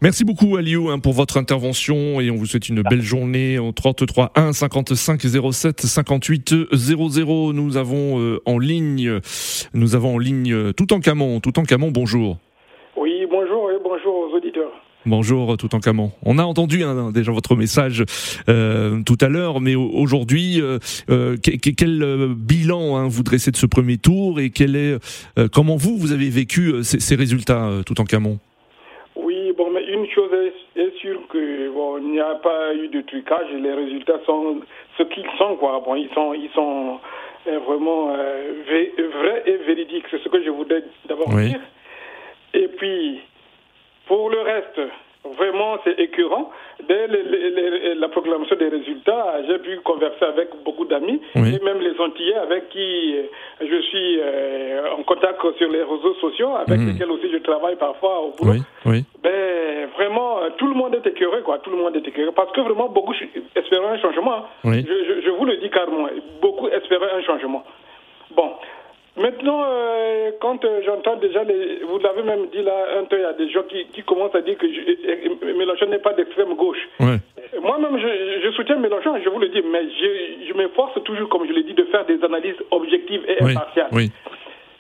Merci 0.03 0.25
beaucoup 0.25 0.57
Aliou 0.57 0.91
hein, 0.91 0.99
pour 0.99 1.15
votre 1.15 1.39
intervention 1.39 2.21
et 2.21 2.31
on 2.31 2.37
vous 2.37 2.45
souhaite 2.45 2.69
une 2.69 2.83
belle 2.83 3.01
journée 3.01 3.59
au 3.59 3.73
33 3.73 4.31
1 4.35 4.53
55 4.53 5.23
07 5.23 5.81
58 5.81 6.55
00. 6.71 7.53
Nous 7.55 7.77
avons 7.79 8.21
euh, 8.21 8.43
en 8.45 8.59
ligne, 8.59 9.21
nous 9.73 9.95
avons 9.95 10.17
en 10.17 10.19
ligne 10.19 10.53
euh, 10.53 10.73
tout 10.73 10.93
en 10.93 11.01
Camon. 11.01 11.41
Tout 11.41 11.59
en 11.59 11.62
Camon, 11.62 11.91
bonjour. 11.91 12.37
Oui, 12.95 13.27
bonjour 13.31 13.71
et 13.71 13.79
bonjour 13.83 14.15
aux 14.15 14.37
auditeurs. 14.37 14.73
Bonjour 15.07 15.57
tout 15.57 15.75
en 15.75 15.81
Camon. 15.81 16.11
On 16.25 16.38
a 16.38 16.42
entendu 16.42 16.83
hein, 16.83 17.11
déjà 17.12 17.33
votre 17.33 17.55
message 17.57 18.05
euh, 18.49 19.03
tout 19.07 19.16
à 19.21 19.29
l'heure, 19.29 19.61
mais 19.61 19.75
aujourd'hui, 19.75 20.61
quel 21.07 22.35
bilan 22.37 22.97
hein, 22.97 23.09
vous 23.09 23.23
dressez 23.23 23.51
de 23.51 23.57
ce 23.57 23.66
premier 23.66 23.99
tour 23.99 24.40
et 24.40 24.51
quel 24.51 24.77
est, 24.77 24.99
comment 25.53 25.77
vous 25.77 25.97
vous 25.97 26.12
avez 26.12 26.29
vécu 26.29 26.83
ces, 26.83 27.01
ces 27.01 27.14
résultats 27.14 27.71
tout 27.87 28.01
en 28.01 28.05
Camon 28.05 28.38
une 29.88 30.07
chose 30.11 30.31
est, 30.77 30.99
sûre 30.99 31.21
que 31.29 31.71
bon, 31.71 31.99
il 31.99 32.11
n'y 32.12 32.21
a 32.21 32.35
pas 32.37 32.75
eu 32.75 32.88
de 32.88 33.01
trucage. 33.03 33.47
Les 33.53 33.73
résultats 33.73 34.21
sont 34.27 34.61
ce 34.99 35.03
qu'ils 35.05 35.27
sont 35.38 35.57
quoi. 35.57 35.83
Bon, 35.85 35.95
ils 35.95 36.11
sont 36.14 36.35
ils 36.35 36.51
sont 36.55 36.99
euh, 37.47 37.59
vraiment 37.61 38.14
euh, 38.14 38.53
vrais 38.66 39.42
et 39.47 39.57
véridiques. 39.66 40.05
C'est 40.11 40.23
ce 40.23 40.29
que 40.29 40.42
je 40.42 40.51
voudrais 40.51 40.83
d'abord 41.09 41.29
dire. 41.35 41.61
Et 42.55 42.69
puis 42.69 43.21
pour 44.07 44.31
le 44.31 44.40
reste, 44.40 44.81
Vraiment, 45.35 45.79
c'est 45.85 45.99
écœurant. 45.99 46.51
Dès 46.88 47.07
la 47.97 48.09
proclamation 48.09 48.57
des 48.57 48.69
résultats, 48.69 49.42
j'ai 49.49 49.59
pu 49.59 49.79
converser 49.81 50.25
avec 50.25 50.49
beaucoup 50.64 50.85
d'amis, 50.85 51.21
et 51.35 51.64
même 51.64 51.81
les 51.81 51.99
Antillais 51.99 52.35
avec 52.35 52.69
qui 52.69 53.16
euh, 53.16 53.23
je 53.61 53.81
suis 53.83 54.21
euh, 54.21 54.95
en 54.99 55.03
contact 55.03 55.40
sur 55.59 55.71
les 55.71 55.83
réseaux 55.83 56.14
sociaux, 56.21 56.55
avec 56.55 56.79
mhm. 56.79 56.88
lesquels 56.88 57.11
aussi 57.11 57.31
je 57.33 57.38
travaille 57.38 57.77
parfois 57.77 58.21
au 58.21 58.31
boulot. 58.33 58.61
Ben, 59.23 59.88
vraiment, 59.97 60.38
tout 60.59 60.66
le 60.66 60.75
monde 60.75 60.95
est 60.95 61.07
écœuré, 61.09 61.40
quoi. 61.42 61.59
Tout 61.59 61.71
le 61.71 61.79
monde 61.79 61.97
est 61.97 62.07
écœuré. 62.07 62.31
Parce 62.35 62.53
que 62.53 62.61
vraiment, 62.61 62.88
beaucoup 62.88 63.14
espéraient 63.55 63.88
un 63.88 63.99
changement. 63.99 64.45
Je, 64.64 65.23
je 65.25 65.31
vous 65.31 65.45
le 65.45 65.57
dis 65.57 65.71
carrément. 65.71 66.09
Beaucoup 66.40 66.69
espéraient 66.69 67.12
un 67.16 67.23
changement. 67.23 67.64
Bon, 68.35 68.53
Maintenant, 69.17 69.65
euh, 69.65 70.31
quand 70.41 70.63
euh, 70.65 70.83
j'entends 70.85 71.17
déjà, 71.17 71.43
les, 71.43 71.81
vous 71.89 71.99
l'avez 71.99 72.23
même 72.23 72.49
dit 72.53 72.63
là, 72.63 72.99
un 72.99 73.05
peu, 73.05 73.17
il 73.17 73.23
y 73.23 73.25
a 73.25 73.33
des 73.33 73.49
gens 73.51 73.63
qui, 73.63 73.87
qui 73.87 74.03
commencent 74.03 74.35
à 74.35 74.43
dire 74.43 74.59
que 74.59 74.67
je, 74.67 75.53
Mélenchon 75.57 75.87
n'est 75.87 75.99
pas 75.99 76.13
d'extrême 76.13 76.55
gauche. 76.55 76.87
Moi-même, 77.01 77.99
je, 77.99 78.41
je, 78.45 78.51
soutiens 78.53 78.77
Mélenchon, 78.77 79.19
je 79.25 79.29
vous 79.31 79.39
le 79.39 79.49
dis, 79.49 79.63
mais 79.63 79.85
je, 79.85 80.49
je 80.49 80.55
m'efforce 80.55 81.03
toujours, 81.05 81.31
comme 81.31 81.47
je 81.49 81.53
l'ai 81.53 81.63
dit, 81.63 81.73
de 81.73 81.85
faire 81.85 82.05
des 82.05 82.23
analyses 82.23 82.61
objectives 82.71 83.23
et 83.27 83.43
impartiales. 83.43 83.89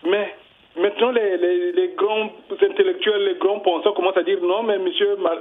Mais 0.04 0.34
Maintenant, 0.80 1.10
les, 1.10 1.38
les, 1.38 1.72
les, 1.72 1.90
grands 1.96 2.30
intellectuels, 2.52 3.24
les 3.24 3.38
grands 3.40 3.60
penseurs 3.60 3.94
commencent 3.94 4.16
à 4.18 4.22
dire 4.22 4.38
non, 4.42 4.62
mais 4.62 4.74
M. 4.74 4.88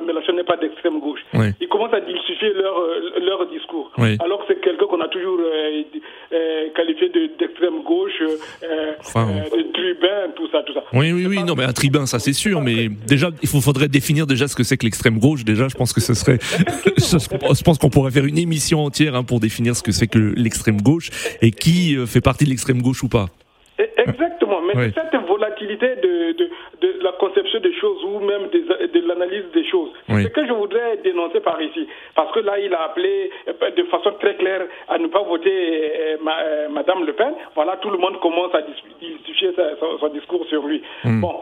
Mélenchon 0.05 0.33
n'est 0.33 0.43
pas 0.43 0.55
d'extrême 0.55 0.99
gauche. 0.99 1.19
Ils 1.59 1.67
commencent 1.67 1.93
à 1.93 1.99
diversifier 1.99 2.53
leur, 2.53 2.77
euh, 2.79 3.19
leur 3.19 3.45
discours. 3.49 3.91
Alors 4.19 4.39
que 4.39 4.53
c'est 4.53 4.61
quelqu'un 4.61 4.85
qu'on 4.85 5.01
a 5.01 5.09
qualifié 6.73 7.09
d'extrême 7.37 7.83
gauche, 7.83 8.17
de 8.19 9.71
tribun, 9.73 10.31
tout 10.35 10.47
ça, 10.51 10.63
tout 10.63 10.73
ça. 10.73 10.83
Oui, 10.93 11.11
oui, 11.11 11.25
oui, 11.27 11.43
non, 11.43 11.55
mais 11.55 11.65
un 11.65 11.73
tribun, 11.73 12.05
ça 12.05 12.19
c'est 12.19 12.33
sûr, 12.33 12.61
mais 12.61 12.89
déjà, 13.07 13.29
il 13.41 13.49
faudrait 13.49 13.89
définir 13.89 14.27
déjà 14.27 14.47
ce 14.47 14.55
que 14.55 14.63
c'est 14.63 14.77
que 14.77 14.85
l'extrême 14.85 15.19
gauche. 15.19 15.43
Déjà, 15.43 15.67
je 15.67 15.75
pense 15.75 15.91
que 15.91 16.01
ce 16.01 16.13
serait, 16.13 16.39
je 16.97 17.63
pense 17.63 17.77
qu'on 17.77 17.89
pourrait 17.89 18.11
faire 18.11 18.25
une 18.25 18.37
émission 18.37 18.85
entière 18.85 19.15
hein, 19.15 19.23
pour 19.23 19.39
définir 19.39 19.75
ce 19.75 19.83
que 19.83 19.91
c'est 19.91 20.07
que 20.07 20.33
l'extrême 20.35 20.81
gauche 20.81 21.09
et 21.41 21.51
qui 21.51 21.97
fait 22.05 22.21
partie 22.21 22.45
de 22.45 22.49
l'extrême 22.49 22.81
gauche 22.81 23.03
ou 23.03 23.09
pas. 23.09 23.27
Exactement, 23.77 24.34
cette 24.93 25.21
volatilité 25.27 25.95
de, 25.95 26.31
de, 26.33 26.49
de, 26.81 27.03
la 27.03 27.11
conception 27.13 27.59
des 27.59 27.73
choses 27.73 28.03
ou 28.03 28.19
même 28.19 28.49
de 28.49 29.07
l'analyse 29.07 29.45
des 29.53 29.65
choses, 29.69 29.91
c'est 30.07 30.23
ce 30.23 30.27
que 30.27 30.45
je 30.45 30.53
voudrais 30.53 30.97
dénoncer 30.97 31.39
par 31.39 31.61
ici. 31.61 31.87
Parce 32.15 32.31
que 32.33 32.39
là, 32.39 32.59
il 32.59 32.73
a 32.73 32.83
appelé 32.83 33.31
euh, 33.47 33.71
de 33.71 33.83
façon 33.83 34.11
très 34.19 34.35
claire 34.35 34.61
à 34.87 34.97
ne 34.97 35.07
pas 35.07 35.23
voter 35.23 35.51
euh, 35.51 36.17
euh, 36.17 36.69
Madame 36.69 37.05
Le 37.05 37.13
Pen. 37.13 37.33
Voilà, 37.55 37.77
tout 37.77 37.89
le 37.89 37.97
monde 37.97 38.19
commence 38.19 38.53
à 38.53 38.61
justifier 39.01 39.51
son, 39.99 40.07
discours 40.09 40.45
sur 40.47 40.65
lui. 40.65 40.81
Hmm. 41.03 41.21
Bon. 41.21 41.41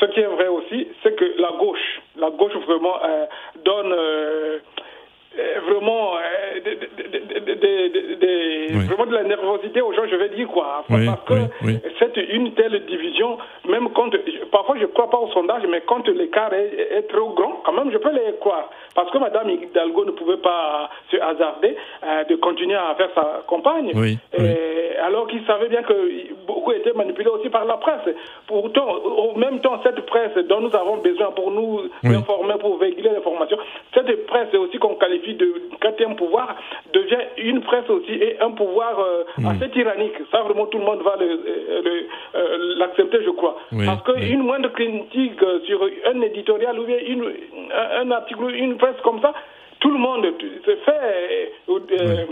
Ce 0.00 0.06
qui 0.06 0.20
est 0.20 0.26
vrai 0.26 0.48
aussi, 0.48 0.88
c'est 1.02 1.14
que 1.14 1.24
la 1.38 1.52
gauche, 1.58 2.02
la 2.16 2.30
gauche 2.30 2.54
vraiment 2.66 2.98
donne 3.64 3.92
euh, 3.92 4.58
vraiment, 5.66 6.16
euh, 6.16 6.60
vraiment 8.86 9.06
de 9.06 9.14
la 9.14 9.24
nervosité 9.24 9.80
aux 9.80 9.92
gens, 9.92 10.06
je 10.10 10.16
vais 10.16 10.28
dire 10.30 10.48
quoi. 10.48 10.84
parce 10.88 11.24
que 11.26 11.34
c'est 11.98 12.16
une 12.16 12.52
telle 12.54 12.84
division, 12.86 13.38
même 13.68 13.88
quand, 13.94 14.10
parfois 14.50 14.76
je 14.76 14.82
ne 14.82 14.86
crois 14.86 15.10
pas 15.10 15.18
au 15.18 15.28
sondage, 15.32 15.62
mais 15.68 15.82
quand 15.86 16.06
l'écart 16.08 16.52
est, 16.52 17.08
trop 17.08 17.30
grand, 17.30 17.62
quand 17.64 17.72
même 17.72 17.90
je 17.92 17.98
peux 17.98 18.12
les 18.12 18.34
croire. 18.40 18.70
Parce 18.94 19.10
que 19.10 19.18
Mme 19.18 19.50
Hidalgo 19.50 20.04
ne 20.04 20.12
pouvait 20.12 20.36
pas 20.38 20.90
se 21.10 21.16
hasarder 21.16 21.76
euh, 22.04 22.24
de 22.24 22.36
continuer 22.36 22.76
à 22.76 22.94
faire 22.94 23.10
sa 23.14 23.42
campagne, 23.46 23.92
alors 25.04 25.26
qu'il 25.26 25.44
savait 25.46 25.68
bien 25.68 25.82
que 25.82 25.94
beaucoup 26.46 26.72
étaient 26.72 26.92
manipulés 26.92 27.28
aussi 27.28 27.48
par 27.48 27.64
la 27.64 27.76
presse. 27.76 28.14
Pourtant, 28.46 28.88
au 28.88 29.36
même 29.36 29.60
temps, 29.60 29.80
cette 29.82 30.00
presse 30.06 30.34
dont 30.48 30.60
nous 30.60 30.74
avons 30.74 30.98
besoin 30.98 31.30
pour 31.32 31.50
nous 31.50 31.80
informer, 32.04 32.54
pour 32.60 32.78
véhiculer 32.78 33.10
l'information, 33.10 33.58
cette 33.92 34.26
presse 34.26 34.54
aussi 34.54 34.78
qu'on 34.78 34.94
qualifie 34.94 35.34
de 35.34 35.62
quatrième 35.80 36.16
pouvoir 36.16 36.56
devient 36.92 37.24
une 37.38 37.60
presse 37.62 37.88
aussi 37.90 38.12
et 38.12 38.40
un 38.40 38.52
pouvoir 38.52 38.98
euh, 38.98 39.24
hmm. 39.38 39.46
assez 39.46 39.70
tyrannique. 39.70 40.14
Ça, 40.30 40.42
vraiment, 40.42 40.66
tout 40.66 40.78
le 40.78 40.84
monde 40.84 41.02
va 41.02 41.16
euh, 41.20 42.74
l'accepter, 42.78 43.18
je 43.24 43.30
crois. 43.30 43.56
Parce 43.84 44.02
qu'une 44.02 44.42
moindre 44.42 44.70
critique 44.72 45.40
sur 45.66 45.88
un 46.06 46.20
éditorial 46.22 46.78
ou 46.78 46.84
bien 46.84 46.98
une, 47.06 47.32
un 47.72 48.10
article, 48.10 48.54
une 48.54 48.76
presse 48.84 49.00
comme 49.02 49.20
ça, 49.20 49.32
tout 49.80 49.90
le 49.90 49.98
monde 49.98 50.26
se 50.64 50.76
fait 50.76 51.50
euh, 51.68 52.24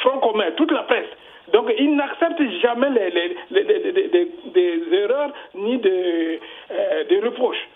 front 0.00 0.18
commun, 0.18 0.50
toute 0.56 0.70
la 0.72 0.82
presse. 0.82 1.08
Donc, 1.52 1.72
ils 1.78 1.96
n'acceptent 1.96 2.42
jamais 2.60 2.90
les, 2.90 3.36
les, 3.50 4.28
des 4.54 4.96
erreurs 4.96 5.30
ni 5.54 5.78
des, 5.78 6.40
des 7.08 7.20
reproches. 7.20 7.66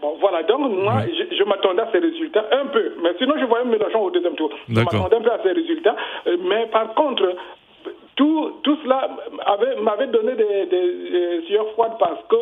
Bon, 0.00 0.16
voilà, 0.18 0.42
donc 0.44 0.60
moi, 0.82 1.02
je, 1.30 1.44
m'attendais 1.44 1.82
à 1.82 1.88
ces 1.92 1.98
résultats 1.98 2.46
un 2.52 2.66
peu, 2.66 2.94
mais 3.02 3.10
sinon 3.18 3.34
je 3.38 3.44
voyais 3.44 3.66
Mélenchon 3.66 4.00
au 4.00 4.10
deuxième 4.10 4.34
tour. 4.34 4.50
Je 4.66 4.74
m'attendais 4.74 5.16
un 5.16 5.20
peu 5.20 5.30
à 5.30 5.42
ces 5.42 5.52
résultats, 5.52 5.94
euh, 6.26 6.38
mais 6.40 6.66
par 6.66 6.94
contre, 6.94 7.34
tout, 8.16 8.52
tout 8.62 8.78
cela 8.82 9.10
m'avait 9.82 10.06
donné 10.06 10.34
des, 10.36 10.66
des, 10.66 11.42
sueurs 11.48 11.68
froides 11.72 11.98
parce 11.98 12.22
que 12.30 12.36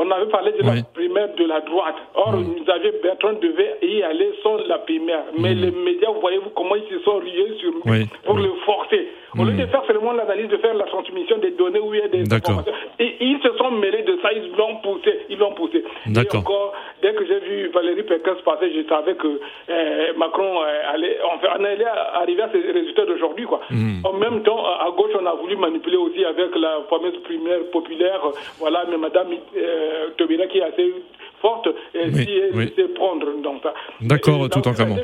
on 0.00 0.10
avait 0.10 0.30
parlé 0.30 0.52
de 0.52 0.62
la 0.62 0.82
primaire 0.94 1.28
de 1.36 1.44
la 1.44 1.60
droite. 1.60 1.96
Or, 2.14 2.32
mm. 2.32 2.56
nous 2.56 2.72
avions 2.72 2.90
Bertrand 3.02 3.34
devait 3.34 3.76
y 3.82 4.02
aller 4.02 4.30
sans 4.42 4.56
la 4.66 4.78
primaire. 4.78 5.24
Mais 5.38 5.54
mm. 5.54 5.60
les 5.60 5.70
médias, 5.70 6.08
voyez-vous 6.20 6.50
comment 6.56 6.74
ils 6.74 6.88
se 6.88 7.04
sont 7.04 7.18
riés 7.18 7.54
sur 7.60 7.70
lui 7.70 8.08
pour 8.24 8.36
le 8.36 8.50
forcer. 8.64 9.08
Au 9.38 9.44
lieu 9.44 9.52
de 9.52 9.66
faire 9.66 9.84
seulement 9.86 10.12
l'analyse, 10.12 10.48
de 10.48 10.56
faire 10.56 10.74
la 10.74 10.84
transmission 10.84 11.38
des 11.38 11.52
données 11.52 11.78
où 11.78 11.94
il 11.94 12.00
y 12.00 12.02
a 12.02 12.08
des 12.08 12.32
informations. 12.32 12.72
Et 12.98 13.14
ils 13.20 13.38
se 13.42 13.56
sont 13.58 13.70
mêlés 13.70 14.02
de 14.02 14.18
ça, 14.22 14.32
ils 14.32 14.50
l'ont 14.56 14.76
poussé. 14.76 15.20
Ils 15.28 15.38
l'ont 15.38 15.52
poussé. 15.52 15.84
Et 16.06 16.36
encore, 16.36 16.72
dès 17.02 17.14
que 17.14 17.24
j'ai 17.26 17.38
vu 17.40 17.68
Valérie 17.68 18.02
Pécresse 18.02 18.40
passer, 18.44 18.72
je 18.74 18.88
savais 18.88 19.14
que 19.14 19.40
euh, 19.70 20.12
Macron 20.16 20.62
euh, 20.62 20.92
allait, 20.92 21.18
enfin, 21.32 21.48
on 21.60 21.64
allait 21.64 21.84
arriver 22.14 22.42
à 22.42 22.50
ces 22.50 22.60
résultats 22.72 23.06
d'aujourd'hui. 23.06 23.44
quoi. 23.44 23.60
En 24.04 24.14
même 24.14 24.42
temps, 24.42 24.64
à 24.64 24.90
gauche, 24.96 25.12
on 25.20 25.26
a 25.26 25.34
voulu 25.34 25.56
manipuler 25.56 25.96
aussi 25.96 26.24
avec 26.24 26.56
la 26.56 26.80
fameuse 26.88 27.18
primaire 27.22 27.60
populaire. 27.72 28.20
Voilà, 28.58 28.84
mais 28.90 28.96
Madame 28.96 29.28
euh, 29.56 29.89
Tobina 30.16 30.46
qui 30.46 30.58
est 30.58 30.62
assez 30.62 30.92
forte, 31.40 31.68
et 31.94 32.10
si 32.12 32.28
elle 32.30 32.68
sait 32.74 32.88
prendre 32.94 33.26
dans 33.42 33.60
ça. 33.62 33.74
D'accord, 34.00 34.48
tout 34.50 34.66
en 34.66 34.74
comment. 34.74 34.96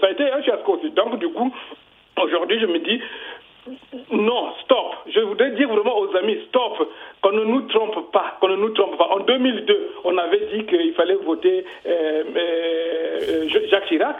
Ça 0.00 0.06
a 0.06 0.10
été 0.10 0.30
un 0.30 0.42
fiasco 0.42 0.78
aussi. 0.78 0.90
Donc, 0.90 1.18
du 1.18 1.28
coup, 1.28 1.52
aujourd'hui, 2.22 2.60
je 2.60 2.66
me 2.66 2.78
dis, 2.78 3.00
non, 4.12 4.52
stop. 4.64 4.94
Je 5.12 5.20
voudrais 5.20 5.50
dire 5.52 5.68
vraiment 5.68 5.98
aux 5.98 6.14
amis, 6.16 6.38
stop. 6.48 6.88
Qu'on 7.22 7.32
ne 7.32 7.44
nous 7.44 7.62
trompe 7.62 8.12
pas. 8.12 8.36
Qu'on 8.40 8.48
ne 8.48 8.56
nous 8.56 8.70
trompe 8.70 8.96
pas. 8.96 9.08
En 9.08 9.20
2002, 9.20 9.90
on 10.04 10.16
avait 10.18 10.48
dit 10.52 10.64
qu'il 10.66 10.92
fallait 10.94 11.14
voter 11.14 11.64
euh, 11.86 12.22
euh, 12.36 13.48
Jacques 13.70 13.86
Chirac. 13.86 14.16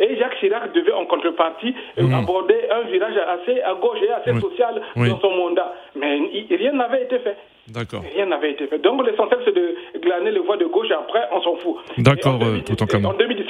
Et 0.00 0.16
Jacques 0.16 0.38
Chirac 0.40 0.72
devait 0.72 0.92
en 0.92 1.04
contrepartie 1.04 1.74
mmh. 1.98 2.14
aborder 2.14 2.56
un 2.70 2.90
virage 2.90 3.16
assez 3.16 3.60
à 3.60 3.74
gauche 3.74 3.98
et 4.02 4.10
assez 4.10 4.40
social 4.40 4.80
dans 4.96 5.20
son 5.20 5.30
mandat. 5.30 5.74
Mais 5.94 6.18
rien 6.50 6.72
n'avait 6.72 7.04
été 7.04 7.18
fait. 7.18 7.36
D'accord. 7.68 8.02
Rien 8.14 8.26
n'avait 8.26 8.52
été 8.52 8.66
fait. 8.66 8.78
Donc 8.78 9.06
l'essentiel 9.06 9.40
c'est 9.44 9.54
de 9.54 9.76
glaner 10.00 10.30
le 10.32 10.40
voix 10.40 10.56
de 10.56 10.64
gauche 10.64 10.88
et 10.90 10.94
après 10.94 11.22
on 11.32 11.42
s'en 11.42 11.56
fout. 11.56 11.76
D'accord, 11.98 12.40
tout 12.64 12.82
en 12.82 13.04
En 13.04 13.12
2017 13.14 13.49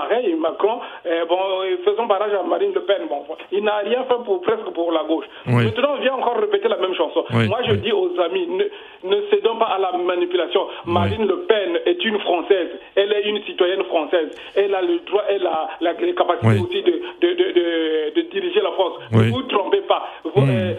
pareil. 0.00 0.34
Macron, 0.34 0.80
euh, 1.06 1.24
bon, 1.28 1.38
faisons 1.84 2.06
barrage 2.06 2.32
à 2.32 2.42
Marine 2.42 2.72
Le 2.74 2.82
Pen. 2.82 3.02
Bon, 3.08 3.24
il 3.52 3.64
n'a 3.64 3.78
rien 3.78 4.04
fait 4.04 4.22
pour 4.24 4.40
presque 4.42 4.70
pour 4.74 4.92
la 4.92 5.04
gauche. 5.04 5.26
Maintenant 5.46 5.94
on 5.96 6.00
vient 6.00 6.14
encore 6.14 6.38
répéter 6.38 6.68
la 6.68 6.78
même 6.78 6.94
chanson. 6.94 7.24
Moi 7.30 7.60
je 7.68 7.74
dis 7.74 7.92
aux 7.92 8.12
amis, 8.20 8.46
ne, 8.46 8.64
ne 9.08 9.22
cédons 9.30 9.56
pas 9.56 9.66
à 9.76 9.78
la 9.78 9.92
manipulation. 9.98 10.66
Marine 10.86 11.26
Le 11.26 11.40
Pen 11.48 11.78
est 11.86 12.04
une 12.04 12.18
Française. 12.20 12.68
Elle 12.96 13.12
est 13.12 13.28
une 13.28 13.42
citoyenne 13.44 13.82
française. 13.84 14.30
Elle 14.54 14.74
a 14.74 14.82
le 14.82 14.98
droit, 15.06 15.24
elle 15.28 15.46
a 15.46 15.68
la, 15.80 15.92
les 15.92 16.14
capacités 16.14 16.60
aussi 16.60 16.82
de, 16.82 17.00
de, 17.20 17.34
de, 17.34 18.14
de, 18.14 18.30
diriger 18.30 18.60
la 18.60 18.72
France. 18.72 18.94
Ne 19.12 19.30
vous 19.30 19.42
trompez 19.42 19.82
pas. 19.82 20.08
Hmm. 20.36 20.48
Euh, 20.48 20.74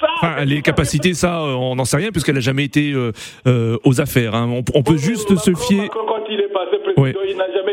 ça, 0.00 0.06
enfin, 0.16 0.44
les 0.44 0.62
capacités, 0.62 1.14
ça, 1.14 1.42
on 1.42 1.74
n'en 1.76 1.84
sait 1.84 1.96
rien 1.96 2.10
qu'elle 2.10 2.34
n'a 2.34 2.40
jamais 2.40 2.64
été 2.64 2.92
euh, 2.92 3.12
euh, 3.46 3.78
aux 3.84 4.00
affaires. 4.00 4.34
Hein. 4.34 4.62
On, 4.74 4.82
peut 4.82 4.96
juste 4.96 5.34
se 5.36 5.54
fier. 5.54 5.88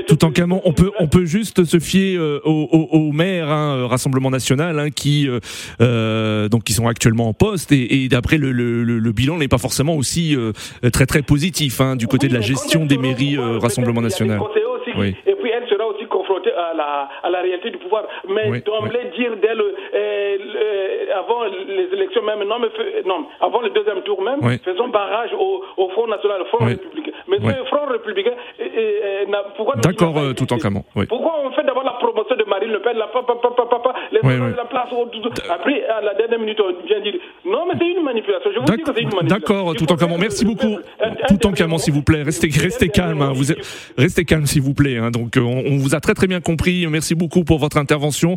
Tout 0.07 0.25
en 0.25 0.31
camon, 0.31 0.62
on 0.65 0.73
peut 0.73 0.91
on 0.99 1.07
peut 1.07 1.25
juste 1.25 1.63
se 1.63 1.79
fier 1.79 2.17
euh, 2.17 2.41
aux, 2.43 3.12
maires 3.12 3.49
hein, 3.49 3.88
Rassemblement 3.88 4.29
National 4.29 4.79
hein, 4.79 4.89
qui 4.89 5.27
donc 5.79 6.63
qui 6.63 6.73
sont 6.73 6.88
actuellement 6.88 7.27
en 7.27 7.34
poste 7.34 7.71
et, 7.71 8.07
d'après 8.10 8.38
le, 8.38 8.51
le, 8.51 9.12
bilan 9.12 9.38
n'est 9.38 9.47
pas 9.47 9.57
forcément 9.57 9.95
aussi 9.95 10.36
très 10.91 11.05
très 11.05 11.21
positif 11.21 11.81
du 11.95 12.07
côté 12.07 12.27
de 12.27 12.34
la 12.34 12.41
gestion 12.41 12.86
des 12.86 12.97
mairies 12.97 13.38
Rassemblement 13.38 14.01
National. 14.01 14.39
Oui 14.97 15.15
la, 16.81 17.09
à 17.23 17.29
la 17.29 17.41
réalité 17.41 17.69
du 17.71 17.77
pouvoir. 17.77 18.03
Mais 18.27 18.59
d'emblée 18.61 19.05
dire 19.17 19.31
dès 19.41 19.55
le, 19.55 19.75
euh, 19.93 21.19
avant 21.21 21.43
les 21.45 21.87
élections 21.93 22.23
même, 22.23 22.43
non, 22.43 22.59
mais 22.59 22.69
non, 23.05 23.25
avant 23.39 23.61
le 23.61 23.69
deuxième 23.69 24.01
tour 24.01 24.21
même, 24.21 24.39
faisons 24.63 24.87
barrage 24.89 25.31
au, 25.33 25.63
au 25.77 25.89
Front 25.89 26.07
National, 26.07 26.41
au 26.41 26.45
Front 26.45 26.65
Républicain. 26.65 27.11
Mais 27.27 27.37
ce 27.37 27.63
Front 27.65 27.85
Républicain, 27.87 28.35
pourquoi 29.55 29.75
D'accord, 29.77 30.17
euh, 30.17 30.33
tout 30.33 30.51
en 30.53 30.57
camant. 30.57 30.83
Pourquoi 31.07 31.33
on 31.45 31.51
fait 31.51 31.63
d'abord 31.63 31.83
la 31.83 31.93
promotion 31.93 32.35
de 32.35 32.43
Marine 32.62 32.74
Le 32.74 32.82
Pen, 32.82 32.97
la, 32.97 33.08
papa, 33.08 33.34
papa, 33.41 33.65
papa, 33.69 33.93
les 34.12 34.19
la 34.21 34.65
place, 34.65 34.89
après, 35.50 35.84
à 35.86 36.02
la 36.02 36.13
dernière 36.13 36.39
minute, 36.39 36.60
on 36.60 36.86
vient 36.86 37.02
dire 37.02 37.13
non, 37.45 37.65
mais 37.67 37.74
c'est 37.80 37.89
une 37.89 38.04
manipulation. 38.04 38.52
Je 38.54 38.60
vous 38.60 38.65
dis 38.65 38.84
que 38.84 38.93
c'est 38.93 39.02
une 39.02 39.10
manipulation. 39.10 39.39
D'accord, 39.39 39.76
tout 39.76 39.91
en 39.91 39.95
camant. 39.95 40.17
Merci 40.17 40.45
beaucoup. 40.45 40.78
Tout 41.28 41.47
en 41.47 41.52
camant, 41.52 41.78
s'il 41.78 41.93
vous 41.93 42.04
plaît. 42.04 42.24
Restez, 42.24 42.50
restez 42.50 42.89
calme. 42.89 43.21
Hein. 43.21 43.34
Vous 43.34 43.45
restez 43.97 44.26
calme, 44.26 44.45
s'il 44.45 44.62
vous 44.62 44.74
plaît. 44.74 44.97
Hein. 44.97 45.12
Donc, 45.12 45.34
on, 45.38 45.63
on 45.65 45.78
vous 45.78 45.95
a 45.95 46.00
très 46.00 46.13
très 46.13 46.28
bien 46.28 46.41
compris. 46.41 46.86
Merci 46.88 47.15
beaucoup 47.15 47.43
pour 47.43 47.58
votre 47.58 47.78
intervention. 47.78 48.36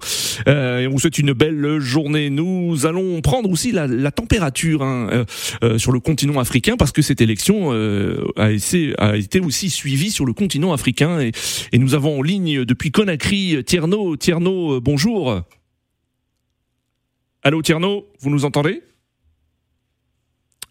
Euh, 0.49 0.81
et 0.81 0.87
on 0.87 0.91
vous 0.91 1.01
souhaite 1.01 1.19
une 1.19 1.33
belle 1.33 1.79
journée. 1.79 2.31
Nous 2.31 2.87
allons 2.87 3.21
prendre 3.21 3.51
aussi 3.51 3.73
la, 3.73 3.87
la 3.87 4.11
température 4.11 4.83
hein, 4.83 5.09
euh, 5.13 5.25
euh 5.63 5.79
sur 5.79 5.93
le 5.93 6.01
continent 6.01 6.39
africain 6.39 6.77
parce 6.79 6.93
que 6.93 7.03
cette 7.03 7.21
élection 7.21 7.73
euh, 7.73 8.25
a, 8.37 8.53
été, 8.53 8.95
a, 8.99 9.17
été, 9.17 9.41
aussi 9.41 9.69
suivie 9.69 10.11
sur 10.11 10.25
le 10.25 10.33
continent 10.33 10.73
africain. 10.73 11.21
Et, 11.21 11.33
et 11.73 11.79
nous 11.79 11.95
avons 11.95 12.21
en 12.21 12.23
ligne 12.23 12.65
depuis 12.65 12.91
Conakry 12.91 13.63
Tierno. 13.65 14.14
Tierno, 14.17 14.75
euh, 14.75 14.81
bonjour. 14.81 15.43
Allô 17.43 17.63
Tierno, 17.63 18.07
vous 18.21 18.31
nous 18.31 18.45
entendez? 18.45 18.83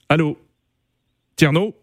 Allô? 0.10 0.38
Tierno? 1.36 1.74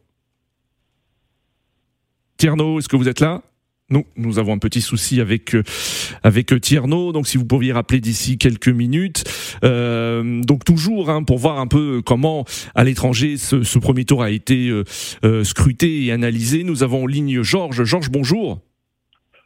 Tierno, 2.36 2.78
est-ce 2.78 2.88
que 2.88 2.96
vous 2.96 3.08
êtes 3.08 3.20
là? 3.20 3.42
Nous, 3.90 4.06
nous 4.16 4.38
avons 4.38 4.52
un 4.52 4.58
petit 4.58 4.80
souci 4.80 5.20
avec 5.20 5.54
euh, 5.54 5.64
avec 6.22 6.58
Tierno, 6.60 7.12
donc 7.12 7.26
si 7.26 7.36
vous 7.36 7.44
pouviez 7.44 7.72
rappeler 7.72 8.00
d'ici 8.00 8.38
quelques 8.38 8.68
minutes. 8.68 9.24
Euh, 9.64 10.42
donc 10.42 10.64
toujours 10.64 11.10
hein, 11.10 11.24
pour 11.24 11.38
voir 11.38 11.58
un 11.58 11.66
peu 11.66 12.00
comment 12.00 12.44
à 12.76 12.84
l'étranger 12.84 13.36
ce, 13.36 13.78
premier 13.78 14.04
tour 14.04 14.22
a 14.22 14.30
été 14.30 14.68
euh, 14.68 14.84
euh 15.24 15.42
scruté 15.42 16.04
et 16.04 16.12
analysé. 16.12 16.62
Nous 16.62 16.84
avons 16.84 17.02
en 17.02 17.06
ligne 17.06 17.42
Georges. 17.42 17.82
Georges, 17.82 18.10
bonjour. 18.10 18.60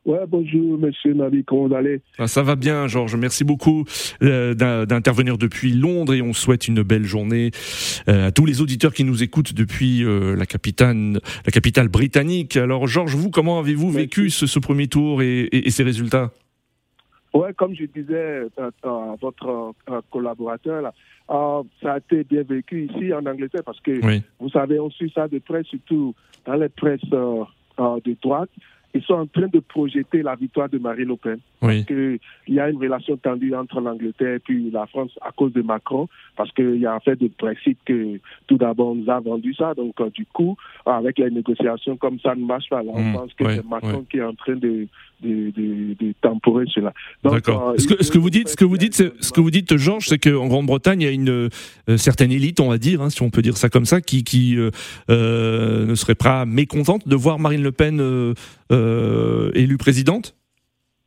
Ouais, 0.04 0.26
bonjour, 0.28 0.76
monsieur 0.76 1.14
Nabi, 1.14 1.44
comment 1.44 1.68
vous 1.68 1.74
allez? 1.74 2.02
Ah, 2.18 2.26
Ça 2.26 2.42
va 2.42 2.56
bien, 2.56 2.86
Georges. 2.88 3.16
Merci 3.16 3.42
beaucoup 3.42 3.84
euh, 4.22 4.52
d'intervenir 4.52 5.38
depuis 5.38 5.72
Londres 5.72 6.12
et 6.12 6.20
on 6.20 6.34
souhaite 6.34 6.68
une 6.68 6.82
belle 6.82 7.04
journée 7.04 7.52
euh, 8.08 8.26
à 8.26 8.30
tous 8.30 8.44
les 8.44 8.60
auditeurs 8.60 8.92
qui 8.92 9.04
nous 9.04 9.22
écoutent 9.22 9.54
depuis 9.54 10.04
euh, 10.04 10.36
la, 10.36 10.44
capitale, 10.44 11.20
la 11.46 11.50
capitale 11.50 11.88
britannique. 11.88 12.58
Alors, 12.58 12.86
Georges, 12.86 13.14
vous, 13.14 13.30
comment 13.30 13.58
avez-vous 13.58 13.90
vécu 13.90 14.28
ce, 14.28 14.58
premier 14.58 14.88
tour 14.88 15.22
et, 15.22 15.48
et, 15.50 15.70
ces 15.70 15.82
résultats? 15.82 16.32
Ouais, 17.32 17.54
comme 17.54 17.74
je 17.74 17.86
disais 17.86 18.42
à 18.82 19.14
votre 19.22 19.72
collaborateur, 20.10 20.82
là, 20.82 20.92
ça 21.82 21.94
a 21.94 21.98
été 21.98 22.24
bien 22.24 22.42
vécu 22.42 22.90
ici 22.90 23.14
en 23.14 23.24
Angleterre 23.24 23.64
parce 23.64 23.80
que 23.80 23.92
vous 24.38 24.50
savez, 24.50 24.78
on 24.78 24.90
suit 24.90 25.10
ça 25.14 25.28
de 25.28 25.38
près, 25.38 25.62
surtout 25.62 26.14
dans 26.44 26.54
les 26.54 26.68
presses 26.68 27.00
de 27.08 28.16
droite 28.22 28.50
ils 28.94 29.02
sont 29.02 29.14
en 29.14 29.26
train 29.26 29.48
de 29.48 29.58
projeter 29.58 30.22
la 30.22 30.36
victoire 30.36 30.68
de 30.68 30.78
Marine 30.78 31.08
Le 31.08 31.16
Pen. 31.16 31.38
Parce 31.60 31.84
qu'il 31.84 32.18
y 32.48 32.60
a 32.60 32.68
une 32.70 32.78
relation 32.78 33.16
tendue 33.16 33.54
entre 33.54 33.80
l'Angleterre 33.80 34.34
et 34.34 34.38
puis 34.38 34.70
la 34.70 34.86
France 34.86 35.10
à 35.20 35.32
cause 35.32 35.52
de 35.52 35.62
Macron, 35.62 36.08
parce 36.36 36.52
qu'il 36.52 36.76
y 36.76 36.86
a 36.86 36.94
un 36.94 37.00
fait 37.00 37.16
de 37.16 37.28
Brexit 37.38 37.78
que 37.84 38.20
tout 38.46 38.56
d'abord 38.56 38.88
on 38.88 38.94
nous 38.94 39.10
a 39.10 39.18
vendu 39.18 39.52
ça. 39.54 39.74
Donc 39.74 40.00
euh, 40.00 40.10
du 40.10 40.26
coup, 40.26 40.56
avec 40.86 41.18
les 41.18 41.30
négociations 41.30 41.96
comme 41.96 42.20
ça 42.20 42.34
ne 42.34 42.44
marche 42.44 42.68
pas. 42.68 42.82
Là, 42.82 42.92
on 42.94 43.02
mmh. 43.02 43.12
pense 43.14 43.34
que 43.34 43.48
c'est 43.48 43.66
Macron 43.66 44.04
qui 44.08 44.18
est 44.18 44.22
en 44.22 44.34
train 44.34 44.56
de, 44.56 44.86
de, 45.24 45.50
de, 45.50 45.94
de 45.94 46.14
temporer 46.20 46.66
cela. 46.72 46.92
D'accord. 47.24 47.70
Euh, 47.70 47.78
ce, 47.78 47.86
que, 47.86 48.04
ce 48.04 48.10
que 48.10 48.18
vous 48.18 48.30
dites, 48.30 48.48
ce 48.48 48.56
que 48.56 48.64
vous 48.64 48.78
dites, 48.78 48.94
ce 48.94 49.32
que 49.32 49.40
vous 49.40 49.50
dites, 49.50 49.76
Georges, 49.76 50.08
c'est 50.08 50.18
qu'en 50.18 50.46
Grande-Bretagne, 50.46 51.00
il 51.00 51.04
y 51.04 51.08
a 51.08 51.12
une 51.12 51.48
euh, 51.88 51.96
certaine 51.96 52.32
élite, 52.32 52.60
on 52.60 52.68
va 52.68 52.78
dire, 52.78 53.00
hein, 53.02 53.10
si 53.10 53.22
on 53.22 53.30
peut 53.30 53.42
dire 53.42 53.56
ça 53.56 53.68
comme 53.68 53.86
ça, 53.86 54.00
qui, 54.00 54.24
qui 54.24 54.56
ne 55.08 55.94
serait 55.94 56.14
pas 56.14 56.44
mécontente 56.44 57.08
de 57.08 57.16
voir 57.16 57.38
Marine 57.38 57.62
Le 57.62 57.72
Pen 57.72 58.00
euh, 58.72 59.50
élue 59.54 59.78
présidente? 59.78 60.34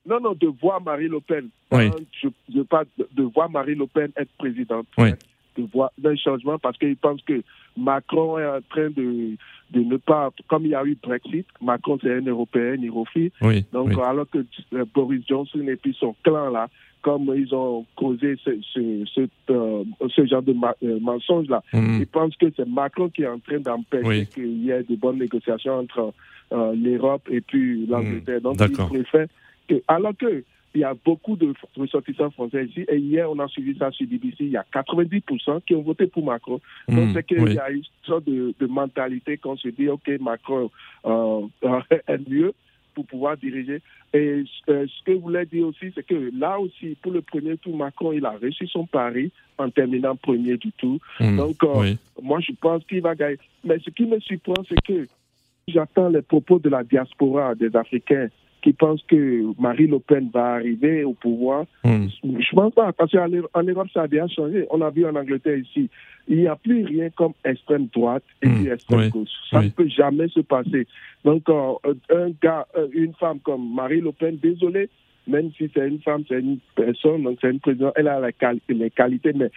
Non, 0.08 0.20
non, 0.22 0.34
de 0.40 0.48
voir 0.62 0.82
Marie 0.82 1.10
Le 1.10 1.20
Pen. 1.20 1.50
Oui. 1.72 1.90
Je 2.22 2.30
veux 2.56 2.64
pas 2.64 2.84
de, 2.98 3.24
voir 3.24 3.50
Marie 3.50 3.76
Le 3.76 3.88
Pen 3.88 4.10
être 4.16 4.32
présidente. 4.38 4.88
Oui. 4.98 5.10
De 5.58 5.68
voir 5.74 5.92
un 6.04 6.16
changement 6.16 6.60
parce 6.60 6.78
qu'ils 6.78 6.98
pensent 6.98 7.22
que 7.24 7.42
Macron 7.76 8.38
est 8.38 8.46
en 8.46 8.60
train 8.70 8.90
de, 8.90 9.36
de 9.72 9.80
ne 9.80 9.98
pas, 9.98 10.30
comme 10.48 10.66
il 10.66 10.72
y 10.72 10.76
a 10.76 10.84
eu 10.84 10.98
Brexit, 11.02 11.46
Macron 11.62 11.98
c'est 12.02 12.14
un 12.14 12.26
Européen, 12.26 12.78
refuse. 12.92 13.32
Oui, 13.42 13.66
Donc 13.72 13.92
alors 13.98 14.30
que 14.30 14.46
euh, 14.74 14.86
Boris 14.94 15.24
Johnson 15.28 15.62
et 15.68 15.76
puis 15.76 15.96
son 16.00 16.16
clan 16.24 16.50
là, 16.50 16.68
comme 17.02 17.32
ils 17.36 17.54
ont 17.54 17.86
causé 17.96 18.36
ce, 18.44 18.52
ce, 18.74 19.06
ce, 19.14 19.28
euh, 19.52 19.84
ce 20.16 20.26
genre 20.26 20.42
de 20.42 20.54
mensonge 21.00 21.48
là, 21.48 21.64
mm. 21.74 22.00
ils 22.02 22.08
pensent 22.08 22.36
que 22.38 22.48
c'est 22.56 22.68
Macron 22.68 23.10
qui 23.10 23.24
est 23.24 23.28
en 23.28 23.40
train 23.40 23.60
d'empêcher 23.60 24.26
qu'il 24.28 24.64
y 24.64 24.72
ait 24.72 24.84
de 24.84 24.96
bonnes 24.96 25.20
négociations 25.20 25.80
entre 25.80 26.14
euh, 26.54 26.74
l'Europe 26.76 27.28
et 27.30 27.42
puis 27.42 27.86
l'Angleterre. 27.88 28.42
Donc, 28.42 28.58
il 28.62 28.72
préfère 28.74 29.28
que, 29.68 29.76
alors 29.88 30.16
que 30.18 30.44
il 30.76 30.82
y 30.82 30.84
a 30.84 30.94
beaucoup 30.94 31.36
de 31.36 31.54
ressortissants 31.76 32.32
français 32.32 32.66
ici. 32.66 32.86
Et 32.90 32.98
hier, 32.98 33.30
on 33.30 33.40
a 33.40 33.48
suivi 33.48 33.78
ça 33.78 33.92
sur 33.92 34.08
BBC. 34.08 34.36
Il 34.42 34.52
y 34.52 34.58
a 34.58 34.66
90% 34.74 35.62
qui 35.66 35.76
ont 35.76 35.82
voté 35.82 36.08
pour 36.08 36.26
Macron. 36.26 36.60
Donc, 36.88 37.10
hmm, 37.10 37.14
c'est 37.14 37.26
qu'il 37.26 37.54
y 37.54 37.60
a 37.60 37.70
une 37.72 37.84
sorte 38.04 38.26
de, 38.26 38.54
mentalité 38.68 39.38
qu'on 39.38 39.58
se 39.58 39.70
dit, 39.70 39.90
OK, 39.90 40.10
Macron 40.20 40.70
euh, 41.06 41.42
est 42.08 42.30
mieux 42.30 42.54
pour 42.94 43.06
pouvoir 43.06 43.38
diriger. 43.38 43.82
Et 44.14 44.44
euh, 44.70 44.86
ce 44.88 45.04
que 45.04 45.14
je 45.14 45.20
voulais 45.20 45.46
dire 45.46 45.68
aussi, 45.68 45.92
c'est 45.96 46.06
que 46.06 46.32
là 46.38 46.60
aussi, 46.60 46.98
pour 47.02 47.12
le 47.12 47.22
premier 47.22 47.58
tour, 47.58 47.76
Macron, 47.76 48.12
il 48.12 48.26
a 48.26 48.32
réussi 48.32 48.68
son 48.68 48.86
pari 48.86 49.32
en 49.58 49.70
terminant 49.70 50.16
premier 50.16 50.58
du 50.58 50.72
tout. 50.74 51.00
Hmm, 51.20 51.38
Donc, 51.38 51.64
moi, 52.22 52.40
je 52.40 52.52
pense 52.60 52.84
qu'il 52.86 53.02
va 53.02 53.16
gagner. 53.16 53.38
Mais 53.64 53.80
ce 53.80 53.90
qui 53.90 54.06
me 54.06 54.20
surprend, 54.20 54.64
c'est 54.68 54.82
que 54.82 55.08
J'attends 55.68 56.08
les 56.08 56.22
propos 56.22 56.60
de 56.60 56.70
la 56.70 56.84
diaspora 56.84 57.54
des 57.54 57.76
Africains 57.76 58.30
qui 58.62 58.74
pensent 58.74 59.04
que 59.08 59.44
Marie 59.60 59.88
Le 59.88 60.00
Pen 60.00 60.30
va 60.34 60.54
arriver 60.56 61.04
au 61.04 61.14
pouvoir. 61.14 61.66
Hmm. 61.84 62.08
Je 62.24 62.56
pense 62.56 62.74
pas, 62.74 62.92
parce 62.92 63.12
qu'en 63.12 63.64
Europe, 63.64 63.88
ça 63.94 64.04
a 64.04 64.08
bien 64.08 64.28
changé. 64.28 64.66
On 64.72 64.82
a 64.82 64.90
vu 64.90 65.06
en 65.06 65.16
Angleterre 65.16 65.58
ici, 65.58 65.90
il 66.28 66.38
n'y 66.40 66.48
a 66.48 66.56
plus 66.56 66.86
rien 66.86 67.10
comme 67.12 67.34
extrême 67.46 67.88
droite 67.94 68.24
et 68.42 68.48
hmm. 68.48 68.72
extrême 68.72 69.10
gauche. 69.10 69.30
Ça 69.50 69.62
ne 69.62 69.70
peut 69.70 69.88
jamais 69.88 70.28
se 70.30 70.42
passer. 70.42 70.88
Donc, 71.24 71.48
euh, 71.50 71.74
un 72.10 72.32
gars, 72.42 72.68
euh, 72.78 72.88
une 72.94 73.14
femme 73.14 73.40
comme 73.40 73.74
Marie 73.74 74.02
Le 74.02 74.12
Pen, 74.12 74.38
désolé, 74.42 74.90
même 75.28 75.52
si 75.58 75.70
c'est 75.74 75.88
une 75.88 76.00
femme, 76.00 76.24
c'est 76.28 76.40
une 76.40 76.60
personne, 76.76 77.24
donc 77.24 77.38
c'est 77.42 77.52
une 77.52 77.60
présidente, 77.60 77.94
elle 77.96 78.08
a 78.08 78.20
les 78.22 78.34
qualités, 78.90 79.34
mais 79.34 79.52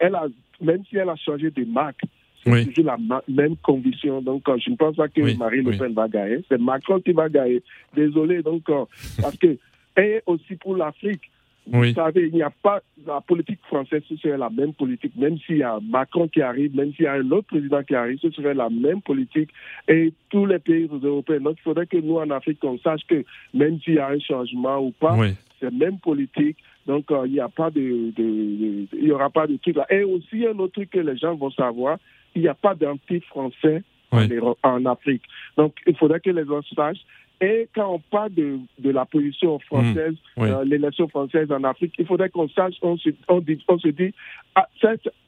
elle 0.00 0.14
a, 0.14 0.26
même 0.60 0.84
si 0.88 0.96
elle 0.96 1.08
a 1.08 1.16
changé 1.16 1.50
de 1.50 1.64
marque, 1.64 2.02
c'est 2.44 2.64
toujours 2.66 2.96
la 3.08 3.22
même 3.28 3.56
condition. 3.56 4.20
Donc, 4.20 4.48
euh, 4.48 4.56
je 4.58 4.70
ne 4.70 4.76
pense 4.76 4.96
pas 4.96 5.08
que 5.08 5.36
Marie 5.36 5.62
Le 5.62 5.76
Pen 5.76 5.92
va 5.92 6.08
gagner. 6.08 6.44
C'est 6.48 6.60
Macron 6.60 7.00
qui 7.00 7.12
va 7.12 7.28
gagner. 7.28 7.62
Désolé. 7.94 8.42
Donc, 8.42 8.68
euh, 8.70 8.84
parce 9.20 9.36
que, 9.36 9.56
et 9.96 10.22
aussi 10.26 10.54
pour 10.56 10.76
l'Afrique, 10.76 11.30
vous 11.70 11.92
savez, 11.92 12.28
il 12.28 12.34
n'y 12.34 12.42
a 12.42 12.50
pas 12.50 12.80
la 13.06 13.20
politique 13.20 13.60
française, 13.66 14.02
ce 14.08 14.16
serait 14.16 14.38
la 14.38 14.48
même 14.48 14.72
politique, 14.72 15.14
même 15.16 15.36
s'il 15.38 15.58
y 15.58 15.62
a 15.62 15.78
Macron 15.82 16.26
qui 16.26 16.40
arrive, 16.40 16.74
même 16.74 16.94
s'il 16.94 17.04
y 17.04 17.08
a 17.08 17.14
un 17.14 17.30
autre 17.30 17.48
président 17.48 17.82
qui 17.82 17.94
arrive, 17.94 18.18
ce 18.20 18.30
serait 18.30 18.54
la 18.54 18.70
même 18.70 19.02
politique 19.02 19.50
et 19.86 20.12
tous 20.30 20.46
les 20.46 20.58
pays 20.58 20.88
européens. 20.90 21.40
Donc, 21.40 21.56
il 21.58 21.62
faudrait 21.62 21.86
que 21.86 21.98
nous, 21.98 22.16
en 22.16 22.30
Afrique, 22.30 22.64
on 22.64 22.78
sache 22.78 23.02
que 23.06 23.22
même 23.52 23.78
s'il 23.80 23.94
y 23.94 23.98
a 23.98 24.08
un 24.08 24.18
changement 24.18 24.78
ou 24.78 24.92
pas, 24.92 25.16
c'est 25.60 25.66
la 25.66 25.70
même 25.70 25.98
politique. 25.98 26.56
Donc, 26.86 27.10
euh, 27.10 27.26
il 27.26 27.32
n'y 27.32 27.40
a 27.40 27.48
pas 27.48 27.70
de, 27.70 28.12
il 28.16 29.04
y 29.04 29.12
aura 29.12 29.28
pas 29.28 29.46
de 29.46 29.56
truc 29.56 29.76
là. 29.76 29.86
Et 29.90 30.04
aussi, 30.04 30.46
un 30.46 30.58
autre 30.58 30.72
truc 30.72 30.90
que 30.90 31.00
les 31.00 31.18
gens 31.18 31.34
vont 31.34 31.50
savoir, 31.50 31.98
il 32.34 32.42
n'y 32.42 32.48
a 32.48 32.54
pas 32.54 32.74
d'anti-français 32.74 33.82
en, 34.10 34.86
Afrique. 34.86 35.22
Donc, 35.56 35.74
il 35.86 35.96
faudrait 35.96 36.20
que 36.20 36.30
les 36.30 36.44
gens 36.44 36.62
sachent. 36.74 37.04
Et 37.40 37.68
quand 37.72 37.94
on 37.94 37.98
parle 38.00 38.34
de, 38.34 38.58
de 38.80 38.90
la 38.90 39.04
position 39.04 39.60
française, 39.60 40.14
mmh, 40.36 40.42
euh, 40.42 40.64
l'élection 40.64 41.06
française 41.06 41.52
en 41.52 41.62
Afrique, 41.62 41.94
il 41.98 42.06
faudrait 42.06 42.30
qu'on 42.30 42.48
sache, 42.48 42.74
on 42.82 42.96
se, 42.96 43.10
on 43.28 43.38
dit, 43.38 43.62
on 43.68 43.78
se 43.78 43.88
dit 43.88 44.12
ah, 44.56 44.66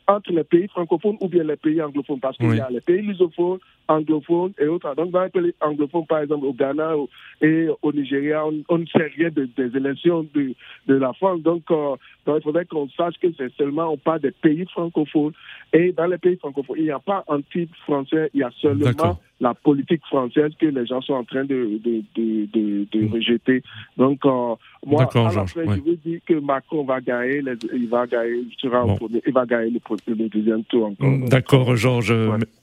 entre 0.09 0.33
les 0.33 0.43
pays 0.43 0.67
francophones 0.67 1.19
ou 1.21 1.29
bien 1.29 1.45
les 1.45 1.57
pays 1.57 1.81
anglophones, 1.81 2.19
parce 2.19 2.37
qu'il 2.37 2.57
y 2.57 2.61
a 2.61 2.69
les 2.69 2.81
pays 2.81 3.03
lusophones, 3.03 3.61
anglophones 3.91 4.53
et 4.59 4.67
autres. 4.67 4.95
Donc, 4.95 5.11
dans 5.11 5.25
les 5.25 5.31
pays 5.31 5.55
anglophones, 5.61 6.07
par 6.07 6.21
exemple, 6.21 6.47
au 6.47 6.53
Ghana 6.53 6.95
et 7.43 7.69
au 7.83 7.93
Nigeria, 7.93 8.45
on, 8.47 8.79
ne 8.79 8.87
sait 8.87 9.11
rien 9.17 9.31
des 9.31 9.77
élections 9.77 10.27
de, 10.33 10.55
de 10.87 10.95
la 10.95 11.13
France. 11.15 11.41
Donc, 11.43 11.65
euh, 11.71 11.97
donc 12.27 12.37
il 12.39 12.43
faudrait 12.43 12.67
qu'on 12.67 12.89
sache 12.91 13.15
que 13.21 13.29
c'est 13.37 13.53
seulement, 13.57 13.93
on 13.93 13.97
parle 13.97 14.21
des 14.21 14.31
pays 14.31 14.65
francophones. 14.67 15.33
Et 15.73 15.93
dans 15.93 16.07
les 16.07 16.19
pays 16.19 16.37
francophones, 16.37 16.77
il 16.79 16.85
n'y 16.85 16.91
a 16.91 17.01
pas 17.01 17.25
un 17.29 17.41
titre 17.41 17.75
français, 17.85 18.31
il 18.35 18.41
y 18.41 18.45
a 18.45 18.51
seulement 18.61 19.19
la 19.41 19.55
politique 19.55 20.03
française 20.07 20.53
que 20.61 20.67
les 20.67 20.87
gens 20.87 21.01
sont 21.01 21.15
en 21.15 21.25
train 21.25 21.45
de, 21.45 21.81
de, 21.83 22.03
de, 22.15 22.87
de, 22.93 23.01
mm. 23.01 23.13
rejeter. 23.13 23.63
Donc, 23.97 24.25
euh, 24.27 24.55
moi, 24.87 25.09
à 25.15 25.23
la 25.23 25.47
fin, 25.47 25.63
je 25.65 25.81
veux 25.81 25.97
dire 25.97 26.21
que 26.27 26.35
Macron 26.35 26.85
va 26.85 27.01
gagner, 27.01 27.43
il 27.73 27.89
va 27.89 28.07
gagner, 28.07 28.45
il, 28.51 28.55
sera 28.61 28.85
premier, 28.97 29.23
il 29.27 29.33
va 29.33 29.47
gagner 29.47 29.73
le, 30.07 30.29
deuxième 30.29 30.63
tour 30.65 30.89
encore. 30.89 31.09
Mm, 31.09 31.29
d'accord, 31.29 31.75
Georges. 31.75 32.15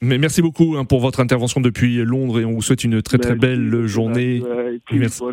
Mais 0.01 0.19
merci 0.19 0.41
beaucoup 0.41 0.75
hein, 0.77 0.85
pour 0.85 0.99
votre 0.99 1.16
intervention 1.19 1.61
depuis 1.61 1.95
Londres 2.03 2.39
et 2.39 2.45
on 2.45 2.53
vous 2.53 2.61
souhaite 2.61 2.83
une 2.83 3.01
très 3.01 3.17
très 3.17 3.33
belle 3.35 3.85
journée. 3.85 4.43
merci, 4.91 5.23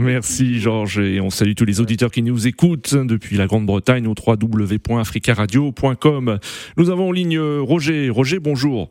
merci 0.00 0.60
Georges. 0.60 0.98
Et 0.98 1.18
on 1.20 1.30
salue 1.30 1.52
tous 1.56 1.64
les 1.64 1.80
auditeurs 1.80 2.10
qui 2.10 2.22
nous 2.22 2.46
écoutent 2.46 2.94
depuis 2.94 3.36
la 3.36 3.46
Grande-Bretagne 3.46 4.06
au 4.06 4.14
www.africaradio.com. 4.14 6.38
Nous 6.76 6.90
avons 6.90 7.08
en 7.08 7.12
ligne 7.12 7.38
Roger. 7.38 8.10
Roger, 8.10 8.38
bonjour. 8.38 8.90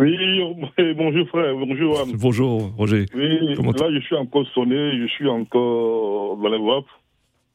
Oui, 0.00 0.16
bonjour 0.96 1.28
frère, 1.28 1.54
bonjour. 1.54 2.06
Bonjour 2.14 2.72
Roger. 2.78 3.04
Oui, 3.14 3.54
là 3.54 3.88
je 3.92 4.00
suis 4.00 4.16
encore 4.16 4.46
sonné, 4.54 4.98
je 4.98 5.06
suis 5.08 5.28
encore 5.28 6.38
dans 6.38 6.48
les 6.48 6.58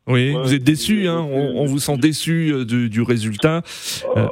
Oui, 0.08 0.34
vous 0.34 0.54
êtes 0.54 0.64
déçu, 0.64 1.08
hein 1.08 1.22
on, 1.22 1.66
vous 1.66 1.80
sent 1.80 1.98
déçu 1.98 2.54
euh, 2.54 2.64
du, 2.64 3.02
résultat. 3.02 3.64
Euh, 4.16 4.28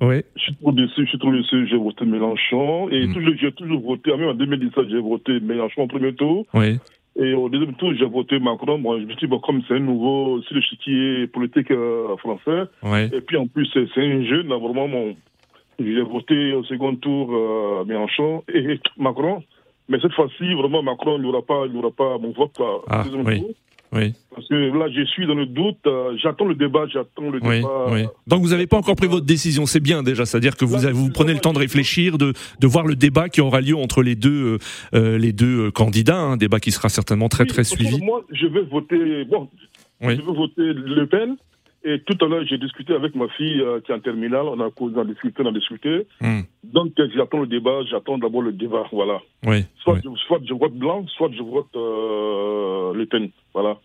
oui. 0.00 0.22
Je 0.36 0.42
suis 0.42 0.54
trop 0.56 0.72
déçu, 0.72 1.04
je 1.04 1.08
suis 1.08 1.18
trop 1.18 1.32
déçu. 1.32 1.66
J'ai 1.68 1.76
voté 1.76 2.04
Mélenchon 2.04 2.88
et 2.90 3.06
mm. 3.06 3.14
toujours, 3.14 3.34
j'ai 3.40 3.52
toujours 3.52 3.80
voté, 3.80 4.16
même 4.16 4.28
en 4.28 4.34
2017, 4.34 4.88
j'ai 4.90 5.00
voté 5.00 5.40
Mélenchon 5.40 5.82
au 5.82 5.86
premier 5.86 6.14
tour. 6.14 6.46
Oui. 6.54 6.78
Et 7.18 7.32
au 7.32 7.48
deuxième 7.48 7.74
tour, 7.74 7.94
j'ai 7.98 8.04
voté 8.04 8.38
Macron. 8.38 8.76
Moi, 8.76 8.98
je 8.98 9.04
me 9.04 9.08
suis 9.10 9.20
dit, 9.20 9.26
bon, 9.26 9.38
comme 9.38 9.62
c'est 9.66 9.74
un 9.74 9.80
nouveau 9.80 10.42
sur 10.42 10.54
le 10.54 10.60
chiquier 10.60 11.26
politique 11.28 11.70
euh, 11.70 12.14
français, 12.18 12.68
et 13.12 13.20
puis 13.22 13.38
en 13.38 13.46
plus, 13.46 13.66
c'est 13.72 13.86
un 13.96 14.22
jeune, 14.22 14.48
vraiment, 14.48 14.86
mon, 14.86 15.16
j'ai 15.78 16.02
voté 16.02 16.52
au 16.52 16.64
second 16.64 16.94
tour 16.96 17.30
euh, 17.32 17.84
Mélenchon 17.84 18.44
et 18.52 18.78
Macron. 18.98 19.42
Mais 19.88 19.98
cette 20.00 20.12
fois-ci, 20.12 20.52
vraiment, 20.54 20.82
Macron 20.82 21.18
n'aura 21.18 21.42
pas, 21.42 21.66
n'aura 21.68 21.90
pas 21.90 22.18
mon 22.18 22.32
vote. 22.32 22.60
Ah, 22.88 23.04
oui. 23.24 23.44
Oui. 23.92 24.14
Parce 24.34 24.48
que 24.48 24.54
là, 24.54 24.88
je 24.94 25.04
suis 25.06 25.26
dans 25.26 25.34
le 25.34 25.46
doute. 25.46 25.78
Euh, 25.86 26.16
j'attends 26.22 26.44
le 26.44 26.54
débat. 26.54 26.86
J'attends 26.92 27.30
le 27.30 27.40
débat. 27.40 27.86
Oui. 27.90 28.04
Donc, 28.26 28.42
vous 28.42 28.50
n'avez 28.50 28.66
pas 28.66 28.76
encore 28.76 28.96
pris 28.96 29.06
votre 29.06 29.26
décision. 29.26 29.66
C'est 29.66 29.80
bien 29.80 30.02
déjà. 30.02 30.26
C'est-à-dire 30.26 30.56
que 30.56 30.64
vous, 30.64 30.78
vous 30.92 31.10
prenez 31.10 31.32
le 31.32 31.40
temps 31.40 31.52
de 31.52 31.58
réfléchir, 31.58 32.18
de, 32.18 32.32
de 32.60 32.66
voir 32.66 32.86
le 32.86 32.96
débat 32.96 33.28
qui 33.28 33.40
aura 33.40 33.60
lieu 33.60 33.76
entre 33.76 34.02
les 34.02 34.14
deux, 34.14 34.58
euh, 34.94 35.18
les 35.18 35.32
deux 35.32 35.70
candidats. 35.70 36.18
Un 36.18 36.36
débat 36.36 36.60
qui 36.60 36.72
sera 36.72 36.88
certainement 36.88 37.28
très, 37.28 37.46
très 37.46 37.64
suivi. 37.64 38.00
Moi, 38.02 38.24
je 38.32 38.46
vais 38.46 38.62
voter. 38.62 39.24
Bon, 39.24 39.48
je 40.00 40.08
vais 40.08 40.16
voter 40.16 40.72
Le 40.74 41.06
Pen. 41.06 41.36
Et 41.88 42.00
tout 42.00 42.18
à 42.24 42.28
l'heure, 42.28 42.44
j'ai 42.44 42.58
discuté 42.58 42.92
avec 42.94 43.14
ma 43.14 43.28
fille 43.28 43.60
euh, 43.60 43.80
qui 43.80 43.92
est 43.92 43.94
en 43.94 44.00
terminale. 44.00 44.46
On 44.46 44.58
a 44.58 44.70
causé, 44.72 44.96
on 44.96 45.02
a 45.02 45.04
discuté, 45.04 45.40
on 45.44 45.46
a 45.46 45.52
discuté. 45.52 46.08
Hmm. 46.20 46.40
Donc, 46.64 46.92
j'attends 47.14 47.38
le 47.38 47.46
débat. 47.46 47.84
J'attends 47.88 48.18
d'abord 48.18 48.42
le 48.42 48.52
débat. 48.52 48.86
Voilà. 48.90 49.20
Oui, 49.46 49.64
soit, 49.84 50.00
Je, 50.02 50.08
soit 50.26 50.40
je 50.44 50.52
vote 50.52 50.74
blanc, 50.74 51.06
soit 51.16 51.30
je 51.30 51.42
vote 51.44 51.68
euh, 51.76 52.92
Le 52.92 53.06
Pen. 53.06 53.30
Voilà. 53.54 53.76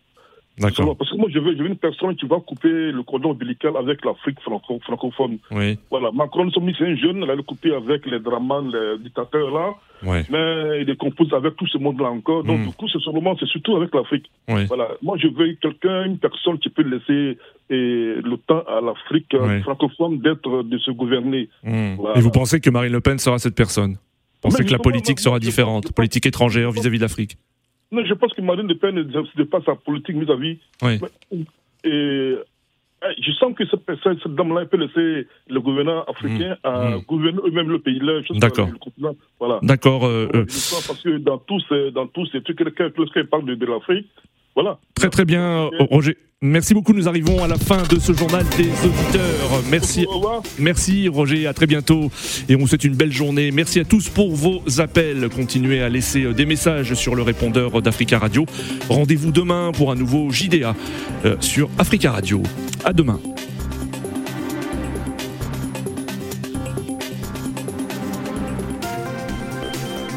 D'accord. 0.58 0.96
Parce 0.96 1.12
que 1.12 1.16
moi, 1.16 1.28
je 1.32 1.38
veux, 1.38 1.56
je 1.56 1.62
veux 1.62 1.68
une 1.68 1.76
personne 1.76 2.16
qui 2.16 2.26
va 2.26 2.40
couper 2.40 2.90
le 2.90 3.04
cordon 3.04 3.30
ombilical 3.30 3.76
avec 3.76 4.04
l'Afrique 4.04 4.40
franco 4.40 4.80
francophone. 4.80 5.38
Oui. 5.52 5.78
Voilà. 5.88 6.10
Macron, 6.10 6.50
c'est 6.50 6.60
un 6.60 6.96
jeune, 6.96 7.22
il 7.22 7.30
a 7.30 7.36
le 7.36 7.42
coupé 7.42 7.72
avec 7.72 8.04
les 8.06 8.18
dramans, 8.18 8.68
les 8.68 8.98
dictateurs 8.98 9.50
là. 9.52 9.74
Ouais. 10.04 10.24
Mais 10.30 10.82
il 10.82 10.90
est 10.90 10.96
composé 10.96 11.34
avec 11.34 11.56
tout 11.56 11.66
ce 11.66 11.78
monde-là 11.78 12.10
encore. 12.10 12.44
Donc, 12.44 12.60
Mm. 12.60 12.66
du 12.68 12.72
coup, 12.74 12.88
c'est 12.88 13.00
seulement, 13.00 13.36
c'est 13.38 13.46
surtout 13.46 13.76
avec 13.76 13.94
l'Afrique. 13.94 14.30
Voilà. 14.48 14.88
Moi, 15.02 15.16
je 15.18 15.28
veux 15.28 15.52
quelqu'un, 15.60 16.04
une 16.06 16.18
personne 16.18 16.58
qui 16.58 16.68
peut 16.70 16.82
laisser 16.82 17.38
et, 17.70 18.14
le 18.22 18.36
temps 18.46 18.62
à 18.68 18.80
l'Afrique 18.80 19.32
Ouais. 19.32 19.60
francophone 19.60 20.18
d'être, 20.18 20.62
de 20.62 20.78
se 20.78 20.90
gouverner. 20.90 21.48
Hmm. 21.62 21.94
Voilà. 21.96 22.18
Et 22.18 22.20
vous 22.20 22.30
pensez 22.30 22.60
que 22.60 22.70
Marine 22.70 22.92
Le 22.92 23.00
Pen 23.00 23.18
sera 23.18 23.38
cette 23.38 23.54
personne? 23.54 23.92
Vous 23.92 24.50
pensez 24.50 24.64
que 24.64 24.72
la 24.72 24.78
politique 24.78 25.20
sera 25.20 25.38
différente, 25.38 25.92
politique 25.92 26.26
étrangère 26.26 26.70
vis-à-vis 26.72 26.98
de 26.98 27.02
l'Afrique? 27.02 27.36
Non, 27.92 28.02
je 28.04 28.14
pense 28.14 28.32
que 28.32 28.40
Marine 28.42 28.66
Le 28.66 28.74
Pen 28.76 28.94
ne 28.96 29.44
pas 29.44 29.60
sa 29.64 29.74
politique 29.76 30.16
vis-à-vis. 30.16 30.58
Oui. 30.82 30.98
Et 31.84 32.34
je 33.18 33.32
sens 33.32 33.54
que 33.54 33.66
cette 33.66 33.84
personne, 33.84 34.18
cette 34.22 34.34
dame-là, 34.34 34.62
elle 34.62 34.68
peut 34.68 34.76
laisser 34.76 35.26
le 35.48 35.60
gouvernement 35.60 36.04
africain 36.04 36.56
à 36.62 36.94
gouverner 37.06 37.40
eux-mêmes 37.46 37.70
le 37.70 37.78
pays. 37.78 38.00
D'accord. 38.38 38.68
Voilà. 39.38 39.58
D'accord. 39.62 40.06
euh, 40.06 40.28
euh, 40.34 40.44
parce 40.44 41.00
que 41.02 41.18
dans 41.18 41.38
tous 41.38 41.60
ces, 41.68 41.90
dans 41.90 42.06
tous 42.06 42.26
ces 42.26 42.42
trucs, 42.42 42.58
quelqu'un 42.58 42.90
quelqu'un 42.90 43.24
parle 43.24 43.44
de, 43.44 43.54
de 43.54 43.66
l'Afrique, 43.66 44.08
voilà. 44.54 44.78
Très 44.94 45.10
très 45.10 45.24
bien, 45.24 45.70
Roger. 45.90 46.16
Merci 46.44 46.74
beaucoup. 46.74 46.92
Nous 46.92 47.08
arrivons 47.08 47.44
à 47.44 47.46
la 47.46 47.56
fin 47.56 47.84
de 47.84 48.00
ce 48.00 48.12
journal 48.12 48.44
des 48.56 48.68
auditeurs. 48.84 49.62
Merci, 49.70 50.06
merci 50.58 51.06
Roger. 51.06 51.46
À 51.46 51.54
très 51.54 51.68
bientôt. 51.68 52.10
Et 52.48 52.56
on 52.56 52.58
vous 52.58 52.66
souhaite 52.66 52.82
une 52.82 52.96
belle 52.96 53.12
journée. 53.12 53.52
Merci 53.52 53.78
à 53.78 53.84
tous 53.84 54.08
pour 54.08 54.34
vos 54.34 54.60
appels. 54.80 55.28
Continuez 55.28 55.82
à 55.82 55.88
laisser 55.88 56.24
euh, 56.24 56.34
des 56.34 56.44
messages 56.44 56.94
sur 56.94 57.14
le 57.14 57.22
répondeur 57.22 57.80
d'Africa 57.80 58.18
Radio. 58.18 58.44
Rendez-vous 58.88 59.30
demain 59.30 59.70
pour 59.72 59.92
un 59.92 59.94
nouveau 59.94 60.30
JDA 60.30 60.74
euh, 61.24 61.36
sur 61.38 61.70
Africa 61.78 62.10
Radio. 62.10 62.42
À 62.84 62.92
demain. 62.92 63.20